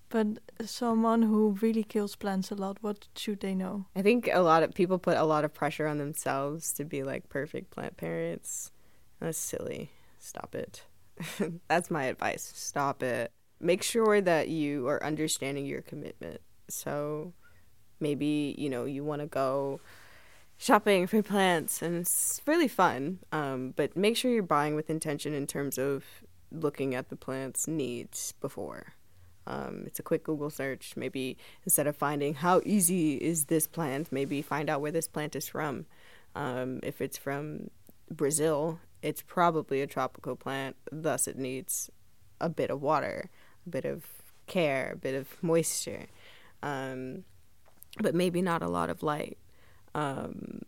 but 0.10 0.40
someone 0.66 1.24
who 1.24 1.58
really 1.62 1.84
kills 1.84 2.16
plants 2.16 2.52
a 2.52 2.56
lot, 2.56 2.78
what 2.82 3.08
should 3.16 3.42
they 3.42 3.54
know? 3.56 3.86
I 3.96 4.02
think 4.02 4.30
a 4.32 4.42
lot 4.42 4.64
of 4.64 4.74
people 4.74 4.98
put 4.98 5.18
a 5.18 5.24
lot 5.24 5.46
of 5.46 5.54
pressure 5.54 5.88
on 5.88 5.98
themselves 5.98 6.74
to 6.74 6.86
be 6.86 7.04
like 7.04 7.30
perfect 7.30 7.72
plant 7.72 7.98
parents. 7.98 8.72
That's 9.20 9.38
silly. 9.38 9.92
Stop 10.20 10.56
it. 10.56 10.84
That's 11.68 11.92
my 11.92 12.06
advice. 12.06 12.52
Stop 12.56 13.04
it. 13.04 13.32
Make 13.60 13.84
sure 13.84 14.22
that 14.22 14.50
you 14.50 14.88
are 14.88 15.04
understanding 15.04 15.66
your 15.66 15.82
commitment. 15.82 16.42
So 16.70 17.34
maybe, 18.00 18.56
you 18.58 18.70
know, 18.70 18.86
you 18.86 19.04
want 19.04 19.22
to 19.22 19.28
go 19.28 19.80
shopping 20.58 21.08
for 21.08 21.22
plants 21.22 21.82
and 21.82 21.98
it's 21.98 22.42
really 22.46 22.68
fun. 22.68 23.20
Um, 23.32 23.74
but 23.76 23.96
make 23.96 24.18
sure 24.18 24.32
you're 24.32 24.44
buying 24.44 24.76
with 24.76 24.90
intention 24.90 25.34
in 25.34 25.48
terms 25.48 25.78
of 25.78 26.04
looking 26.52 26.96
at 26.96 27.10
the 27.10 27.16
plant's 27.16 27.68
needs 27.68 28.34
before. 28.42 28.94
Um, 29.48 29.84
it's 29.86 30.00
a 30.00 30.04
quick 30.04 30.24
Google 30.24 30.50
search. 30.50 30.94
Maybe 30.96 31.38
instead 31.66 31.88
of 31.88 31.96
finding 31.96 32.36
how 32.36 32.62
easy 32.66 33.16
is 33.16 33.46
this 33.46 33.68
plant, 33.68 34.12
maybe 34.12 34.42
find 34.42 34.70
out 34.70 34.82
where 34.82 34.92
this 34.92 35.08
plant 35.08 35.36
is 35.36 35.48
from. 35.48 35.86
Um, 36.36 36.80
if 36.84 37.00
it's 37.00 37.18
from 37.18 37.70
Brazil, 38.12 38.80
it's 39.06 39.22
probably 39.22 39.82
a 39.82 39.88
tropical 39.88 40.36
plant, 40.36 40.76
thus, 40.92 41.28
it 41.28 41.38
needs 41.38 41.92
a 42.42 42.50
bit 42.50 42.72
of 42.72 42.82
water, 42.82 43.30
a 43.68 43.70
bit 43.70 43.86
of 43.86 44.04
care, 44.48 44.94
a 44.94 44.96
bit 44.96 45.14
of 45.14 45.42
moisture, 45.44 46.08
um, 46.64 47.24
but 48.00 48.16
maybe 48.16 48.42
not 48.42 48.64
a 48.64 48.68
lot 48.68 48.90
of 48.90 49.04
light. 49.04 49.38
Um, 49.94 50.64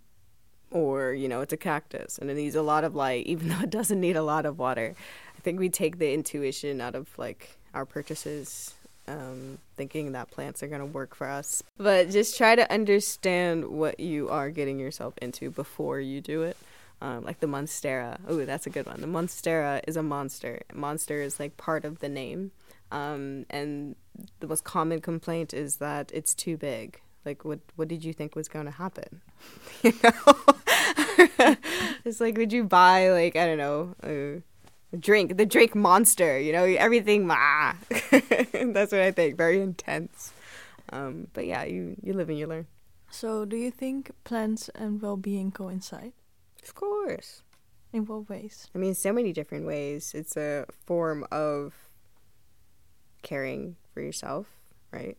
or, 0.69 1.13
you 1.13 1.28
know, 1.28 1.41
it's 1.41 1.52
a 1.52 1.58
cactus 1.58 2.19
and 2.19 2.30
it 2.30 2.36
needs 2.36 2.56
a 2.56 2.62
lot 2.62 2.84
of 2.84 2.93
light, 2.93 3.26
even 3.34 3.50
though 3.50 3.62
it 3.62 3.71
doesn't 3.71 4.00
need 4.00 4.15
a 4.15 4.21
lot 4.21 4.45
of 4.45 4.60
water. 4.60 4.93
I 5.36 5.39
think 5.41 5.60
we 5.60 5.69
take 5.69 5.97
the 5.97 6.13
intuition 6.13 6.80
out 6.80 6.93
of 6.93 7.08
like 7.17 7.58
our 7.73 7.86
purchases, 7.86 8.76
um, 9.08 9.58
thinking 9.78 10.12
that 10.12 10.30
plants 10.30 10.62
are 10.62 10.67
going 10.67 10.82
to 10.82 10.86
work 10.86 11.15
for 11.15 11.28
us. 11.28 11.63
But 11.78 12.12
just 12.12 12.38
try 12.38 12.56
to 12.56 12.71
understand 12.71 13.65
what 13.65 14.00
you 14.00 14.30
are 14.30 14.52
getting 14.52 14.78
yourself 14.78 15.15
into 15.23 15.50
before 15.50 16.00
you 16.00 16.21
do 16.21 16.43
it. 16.43 16.56
Um, 16.99 17.23
like 17.23 17.39
the 17.39 17.47
Monstera. 17.47 18.19
Oh, 18.27 18.43
that's 18.45 18.65
a 18.65 18.71
good 18.71 18.88
one. 18.88 19.01
The 19.01 19.07
Monstera 19.07 19.81
is 19.88 19.95
a 19.97 20.03
monster. 20.03 20.62
Monster 20.73 21.21
is 21.21 21.39
like 21.39 21.55
part 21.55 21.86
of 21.86 21.99
the 21.99 22.10
name. 22.10 22.51
Um, 22.91 23.45
and 23.49 23.95
the 24.39 24.47
most 24.47 24.63
common 24.63 25.01
complaint 25.01 25.53
is 25.53 25.77
that 25.77 26.12
it's 26.13 26.33
too 26.33 26.57
big. 26.57 27.01
Like, 27.25 27.43
what 27.43 27.60
what 27.75 27.88
did 27.88 28.03
you 28.05 28.13
think 28.13 28.36
was 28.36 28.47
going 28.47 28.65
to 28.65 28.71
happen? 28.71 29.21
you 29.83 29.93
know, 30.03 30.36
it's 32.05 32.19
like, 32.21 32.38
would 32.38 32.53
you 32.53 32.63
buy 32.63 33.10
like 33.10 33.36
I 33.36 33.45
don't 33.45 33.57
know, 33.57 33.95
a, 34.03 34.97
drink, 34.97 35.38
the 35.38 35.45
drink 35.45 35.75
Monster? 35.75 36.39
You 36.39 36.53
know, 36.53 36.63
everything. 36.63 37.27
Ah. 37.29 37.75
That's 38.10 38.91
what 38.91 39.01
I 39.01 39.12
think. 39.12 39.38
Very 39.38 39.60
intense. 39.62 40.33
Um, 40.89 41.27
but 41.33 41.45
yeah, 41.45 41.63
you 41.65 41.97
you 42.01 42.13
live 42.13 42.29
and 42.29 42.39
you 42.39 42.47
learn. 42.47 42.65
So, 43.12 43.45
do 43.45 43.55
you 43.55 43.71
think 43.71 44.12
plants 44.23 44.69
and 44.69 45.01
well 45.01 45.17
being 45.17 45.51
coincide? 45.51 46.13
Of 46.67 46.75
course. 46.75 47.43
In 47.93 48.06
what 48.06 48.30
ways? 48.30 48.67
I 48.75 48.77
mean, 48.77 48.93
so 48.93 49.13
many 49.13 49.32
different 49.32 49.65
ways. 49.65 50.13
It's 50.13 50.36
a 50.36 50.65
form 50.86 51.25
of 51.32 51.73
caring 53.21 53.77
for 53.93 54.01
yourself, 54.01 54.47
right? 54.91 55.17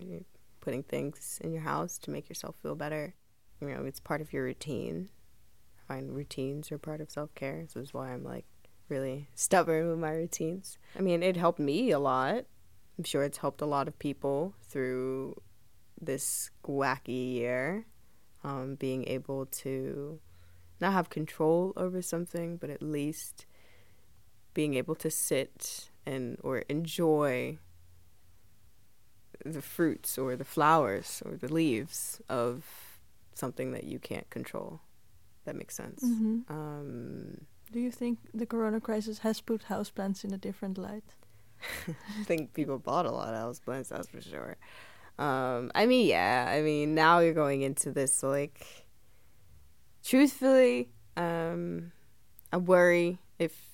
You're 0.00 0.22
putting 0.60 0.82
things 0.82 1.38
in 1.42 1.52
your 1.52 1.62
house 1.62 1.98
to 1.98 2.10
make 2.10 2.28
yourself 2.28 2.56
feel 2.62 2.74
better. 2.74 3.14
You 3.60 3.68
know, 3.68 3.84
it's 3.84 4.00
part 4.00 4.20
of 4.20 4.32
your 4.32 4.44
routine. 4.44 5.08
I 5.78 5.94
find 5.94 6.14
routines 6.14 6.72
are 6.72 6.78
part 6.78 7.00
of 7.00 7.10
self 7.10 7.32
care. 7.34 7.64
So 7.68 7.78
that's 7.78 7.94
why 7.94 8.10
I'm 8.10 8.24
like 8.24 8.46
really 8.88 9.28
stubborn 9.34 9.88
with 9.88 9.98
my 9.98 10.10
routines. 10.10 10.78
I 10.98 11.02
mean, 11.02 11.22
it 11.22 11.36
helped 11.36 11.60
me 11.60 11.92
a 11.92 12.00
lot. 12.00 12.44
I'm 12.98 13.04
sure 13.04 13.22
it's 13.22 13.38
helped 13.38 13.60
a 13.62 13.66
lot 13.66 13.88
of 13.88 13.98
people 13.98 14.54
through 14.62 15.40
this 16.00 16.50
wacky 16.66 17.34
year. 17.34 17.86
Um, 18.44 18.74
being 18.74 19.06
able 19.06 19.46
to 19.46 20.18
not 20.82 20.92
have 20.92 21.08
control 21.10 21.72
over 21.76 22.02
something, 22.02 22.56
but 22.58 22.70
at 22.70 22.82
least 22.82 23.46
being 24.54 24.74
able 24.74 24.94
to 24.96 25.10
sit 25.10 25.90
and 26.06 26.36
or 26.42 26.58
enjoy 26.68 27.58
the 29.44 29.62
fruits 29.62 30.18
or 30.18 30.36
the 30.36 30.44
flowers 30.44 31.22
or 31.26 31.36
the 31.36 31.52
leaves 31.52 32.20
of 32.28 32.64
something 33.34 33.72
that 33.72 33.84
you 33.84 33.98
can't 33.98 34.28
control. 34.30 34.80
That 35.44 35.56
makes 35.56 35.74
sense. 35.74 36.00
hmm 36.02 36.40
Um, 36.48 37.46
Do 37.72 37.80
you 37.80 37.90
think 37.90 38.18
the 38.34 38.46
corona 38.46 38.80
crisis 38.80 39.18
has 39.20 39.40
put 39.40 39.62
houseplants 39.68 40.24
in 40.24 40.32
a 40.34 40.38
different 40.38 40.78
light? 40.78 41.14
I 41.88 42.24
think 42.24 42.52
people 42.54 42.78
bought 42.78 43.06
a 43.06 43.10
lot 43.10 43.34
of 43.34 43.40
houseplants, 43.44 43.88
that's 43.88 44.08
for 44.08 44.20
sure. 44.20 44.56
Um, 45.18 45.70
I 45.74 45.86
mean, 45.86 46.06
yeah. 46.08 46.46
I 46.56 46.62
mean, 46.62 46.94
now 46.94 47.20
you're 47.20 47.34
going 47.34 47.62
into 47.62 47.90
this 47.92 48.22
like 48.22 48.81
truthfully, 50.04 50.88
um, 51.16 51.92
I 52.52 52.56
worry 52.58 53.18
if 53.38 53.72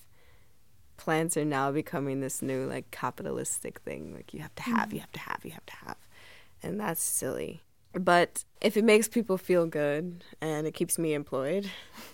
plants 0.97 1.37
are 1.37 1.45
now 1.45 1.71
becoming 1.71 2.19
this 2.21 2.41
new 2.41 2.65
like 2.65 2.91
capitalistic 2.91 3.79
thing. 3.79 4.13
Like 4.13 4.33
you 4.33 4.41
have 4.41 4.55
to 4.55 4.63
have, 4.63 4.93
you 4.93 4.99
have 4.99 5.11
to 5.13 5.19
have, 5.19 5.41
you 5.43 5.51
have 5.51 5.65
to 5.65 5.75
have, 5.85 5.97
and 6.61 6.79
that's 6.79 7.01
silly. 7.01 7.61
But 7.93 8.43
if 8.61 8.77
it 8.77 8.83
makes 8.83 9.07
people 9.07 9.37
feel 9.37 9.65
good 9.65 10.23
and 10.41 10.67
it 10.67 10.73
keeps 10.73 10.99
me 10.99 11.13
employed, 11.13 11.69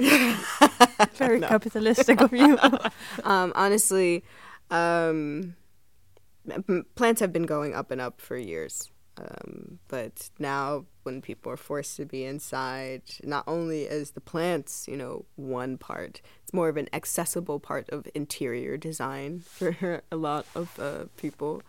Very 1.15 1.41
capitalistic 1.41 2.21
of 2.21 2.32
you. 2.32 2.58
um, 3.23 3.51
honestly, 3.56 4.23
um, 4.71 5.56
m- 6.49 6.86
plants 6.95 7.19
have 7.19 7.34
been 7.34 7.45
going 7.45 7.73
up 7.73 7.91
and 7.91 7.99
up 7.99 8.21
for 8.21 8.38
years. 8.38 8.89
Um, 9.17 9.80
but 9.88 10.30
now, 10.39 10.86
when 11.04 11.21
people 11.21 11.51
are 11.51 11.58
forced 11.58 11.95
to 11.97 12.06
be 12.06 12.25
inside, 12.25 13.04
not 13.23 13.43
only 13.47 13.84
is 13.84 14.12
the 14.12 14.21
plants, 14.21 14.88
you 14.88 14.97
know, 14.97 15.25
one 15.36 15.78
part, 15.78 16.21
it's 16.43 16.54
more 16.54 16.67
of 16.67 16.75
an 16.75 16.89
accessible 16.91 17.60
part 17.60 17.89
of 17.89 18.08
interior 18.13 18.75
design 18.75 19.39
for 19.39 20.01
a 20.12 20.15
lot 20.15 20.45
of 20.54 20.78
uh, 20.80 21.06
people. 21.15 21.62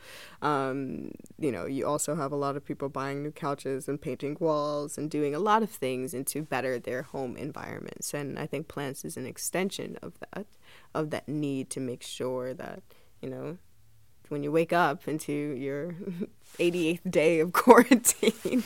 Um, 0.42 1.12
you 1.38 1.52
know, 1.52 1.66
you 1.66 1.86
also 1.86 2.16
have 2.16 2.32
a 2.32 2.36
lot 2.36 2.56
of 2.56 2.64
people 2.64 2.88
buying 2.88 3.22
new 3.22 3.30
couches 3.30 3.88
and 3.88 4.00
painting 4.00 4.36
walls 4.40 4.98
and 4.98 5.10
doing 5.10 5.34
a 5.34 5.38
lot 5.38 5.62
of 5.62 5.70
things 5.70 6.14
into 6.14 6.42
better 6.42 6.78
their 6.78 7.02
home 7.02 7.36
environments. 7.36 8.12
And 8.12 8.38
I 8.38 8.46
think 8.46 8.66
plants 8.66 9.04
is 9.04 9.16
an 9.16 9.26
extension 9.26 9.98
of 10.02 10.14
that, 10.20 10.46
of 10.94 11.10
that 11.10 11.28
need 11.28 11.70
to 11.70 11.80
make 11.80 12.02
sure 12.02 12.54
that, 12.54 12.82
you 13.20 13.30
know, 13.30 13.58
when 14.30 14.42
you 14.42 14.50
wake 14.52 14.72
up 14.72 15.08
into 15.08 15.32
your 15.32 15.94
88th 16.58 17.10
day 17.10 17.40
of 17.40 17.52
quarantine 17.52 18.62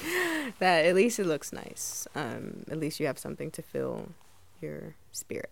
that 0.59 0.85
at 0.85 0.94
least 0.94 1.18
it 1.18 1.27
looks 1.27 1.53
nice. 1.53 2.07
Um, 2.14 2.64
at 2.70 2.79
least 2.79 3.01
you 3.01 3.07
have 3.07 3.18
something 3.18 3.51
to 3.53 3.62
fill 3.62 4.11
your 4.61 4.94
spirit. 5.12 5.51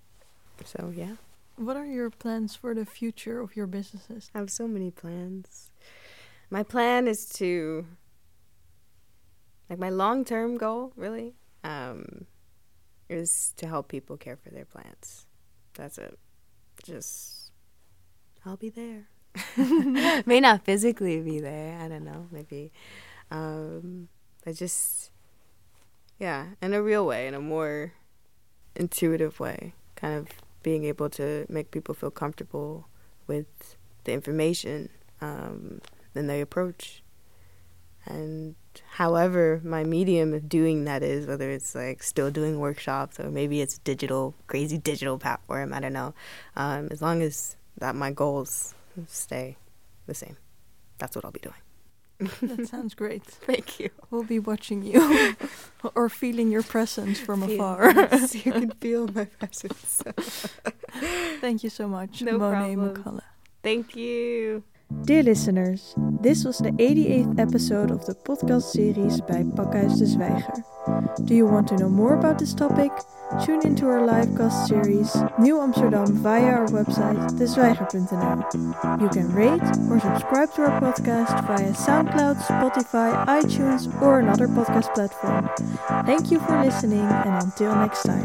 So 0.65 0.93
yeah. 0.95 1.17
What 1.57 1.77
are 1.77 1.87
your 1.87 2.11
plans 2.11 2.55
for 2.55 2.73
the 2.75 2.87
future 2.87 3.41
of 3.41 3.57
your 3.57 3.67
businesses? 3.67 4.31
i 4.35 4.39
have 4.39 4.51
so 4.51 4.69
many 4.69 4.91
plans. 4.91 5.71
My 6.51 6.63
plan 6.63 7.09
is 7.09 7.29
to 7.31 7.87
like 9.69 9.79
my 9.79 9.91
long-term 9.91 10.57
goal 10.57 10.93
really 10.97 11.35
um, 11.65 12.27
is 13.09 13.53
to 13.57 13.67
help 13.67 13.89
people 13.89 14.17
care 14.17 14.37
for 14.37 14.51
their 14.51 14.65
plants. 14.65 15.27
That's 15.75 15.99
it. 15.99 16.19
Just 16.85 17.51
i'll 18.47 18.57
be 18.57 18.71
there 18.71 19.09
may 20.27 20.41
not 20.41 20.65
physically 20.65 21.21
be 21.21 21.41
there. 21.41 21.79
I 21.81 21.89
don't 21.89 22.05
know. 22.05 22.27
Maybe, 22.31 22.73
um, 23.31 24.09
but 24.45 24.57
just 24.57 25.11
yeah, 26.19 26.47
in 26.61 26.75
a 26.75 26.83
real 26.83 27.07
way, 27.07 27.27
in 27.27 27.35
a 27.35 27.41
more 27.41 27.93
intuitive 28.75 29.39
way, 29.41 29.75
kind 29.97 30.15
of 30.15 30.29
being 30.63 30.85
able 30.85 31.09
to 31.11 31.47
make 31.49 31.71
people 31.71 31.95
feel 31.95 32.11
comfortable 32.11 32.89
with 33.27 33.77
the 34.05 34.13
information 34.13 34.89
um, 35.21 35.81
their 36.15 36.43
approach, 36.43 37.03
and 38.05 38.57
however 38.95 39.61
my 39.63 39.85
medium 39.85 40.35
of 40.35 40.49
doing 40.49 40.85
that 40.85 41.03
is, 41.03 41.27
whether 41.27 41.51
it's 41.51 41.77
like 41.77 42.03
still 42.03 42.31
doing 42.31 42.59
workshops 42.59 43.21
or 43.21 43.31
maybe 43.31 43.61
it's 43.61 43.79
digital, 43.79 44.35
crazy 44.49 44.79
digital 44.79 45.17
platform. 45.17 45.73
I 45.73 45.79
don't 45.79 45.93
know. 45.93 46.15
Um, 46.57 46.89
as 46.91 47.01
long 47.01 47.23
as 47.23 47.57
that 47.79 47.95
my 47.95 48.11
goals 48.11 48.75
stay 49.07 49.57
the 50.07 50.15
same. 50.15 50.37
That's 50.99 51.15
what 51.15 51.25
I'll 51.25 51.31
be 51.31 51.41
doing. 51.41 51.55
That 52.43 52.67
sounds 52.67 52.95
great. 52.95 53.23
Thank 53.47 53.79
you. 53.79 53.91
We'll 54.11 54.25
be 54.25 54.41
watching 54.41 54.83
you 54.83 55.37
or 55.95 56.09
feeling 56.09 56.51
your 56.51 56.65
presence 56.65 57.21
from 57.21 57.43
Feel- 57.47 57.55
afar. 57.55 57.93
yes, 57.95 58.35
you 58.45 58.51
can 58.53 58.71
feel 58.81 59.07
my 59.09 59.27
presence. 59.27 60.03
Thank 61.41 61.63
you 61.63 61.71
so 61.71 61.87
much, 61.87 62.23
No 62.23 62.39
Monai 62.39 62.75
problem. 62.75 62.95
McCullough. 62.97 63.23
Thank 63.63 63.95
you. 63.95 64.65
Dear 64.89 65.23
listeners, 65.23 65.95
this 66.23 66.45
was 66.45 66.59
the 66.59 66.71
88th 66.73 67.39
episode 67.39 67.91
of 67.91 68.07
the 68.07 68.15
podcast 68.15 68.73
series 68.73 69.21
by 69.21 69.45
Pakhuis 69.45 69.99
de 69.99 70.07
Zwijger. 70.07 70.65
Do 71.27 71.35
you 71.35 71.45
want 71.47 71.69
to 71.69 71.77
know 71.77 71.91
more 71.91 72.15
about 72.15 72.39
this 72.39 72.55
topic? 72.55 72.91
Tune 73.45 73.61
into 73.67 73.87
our 73.87 74.01
livecast 74.01 74.67
series 74.67 75.15
New 75.39 75.61
Amsterdam 75.61 76.07
via 76.17 76.65
our 76.65 76.67
website 76.69 77.21
dezwijger.nl. 77.37 79.01
You 79.03 79.09
can 79.11 79.31
rate 79.35 79.61
or 79.91 80.01
subscribe 80.01 80.55
to 80.55 80.63
our 80.63 80.81
podcast 80.81 81.47
via 81.47 81.73
SoundCloud, 81.73 82.41
Spotify, 82.41 83.27
iTunes, 83.27 83.93
or 84.01 84.21
another 84.21 84.49
podcast 84.49 84.95
platform. 84.95 85.51
Thank 86.07 86.31
you 86.31 86.41
for 86.41 86.65
listening, 86.65 87.05
and 87.05 87.43
until 87.43 87.75
next 87.77 88.05
time. 88.05 88.25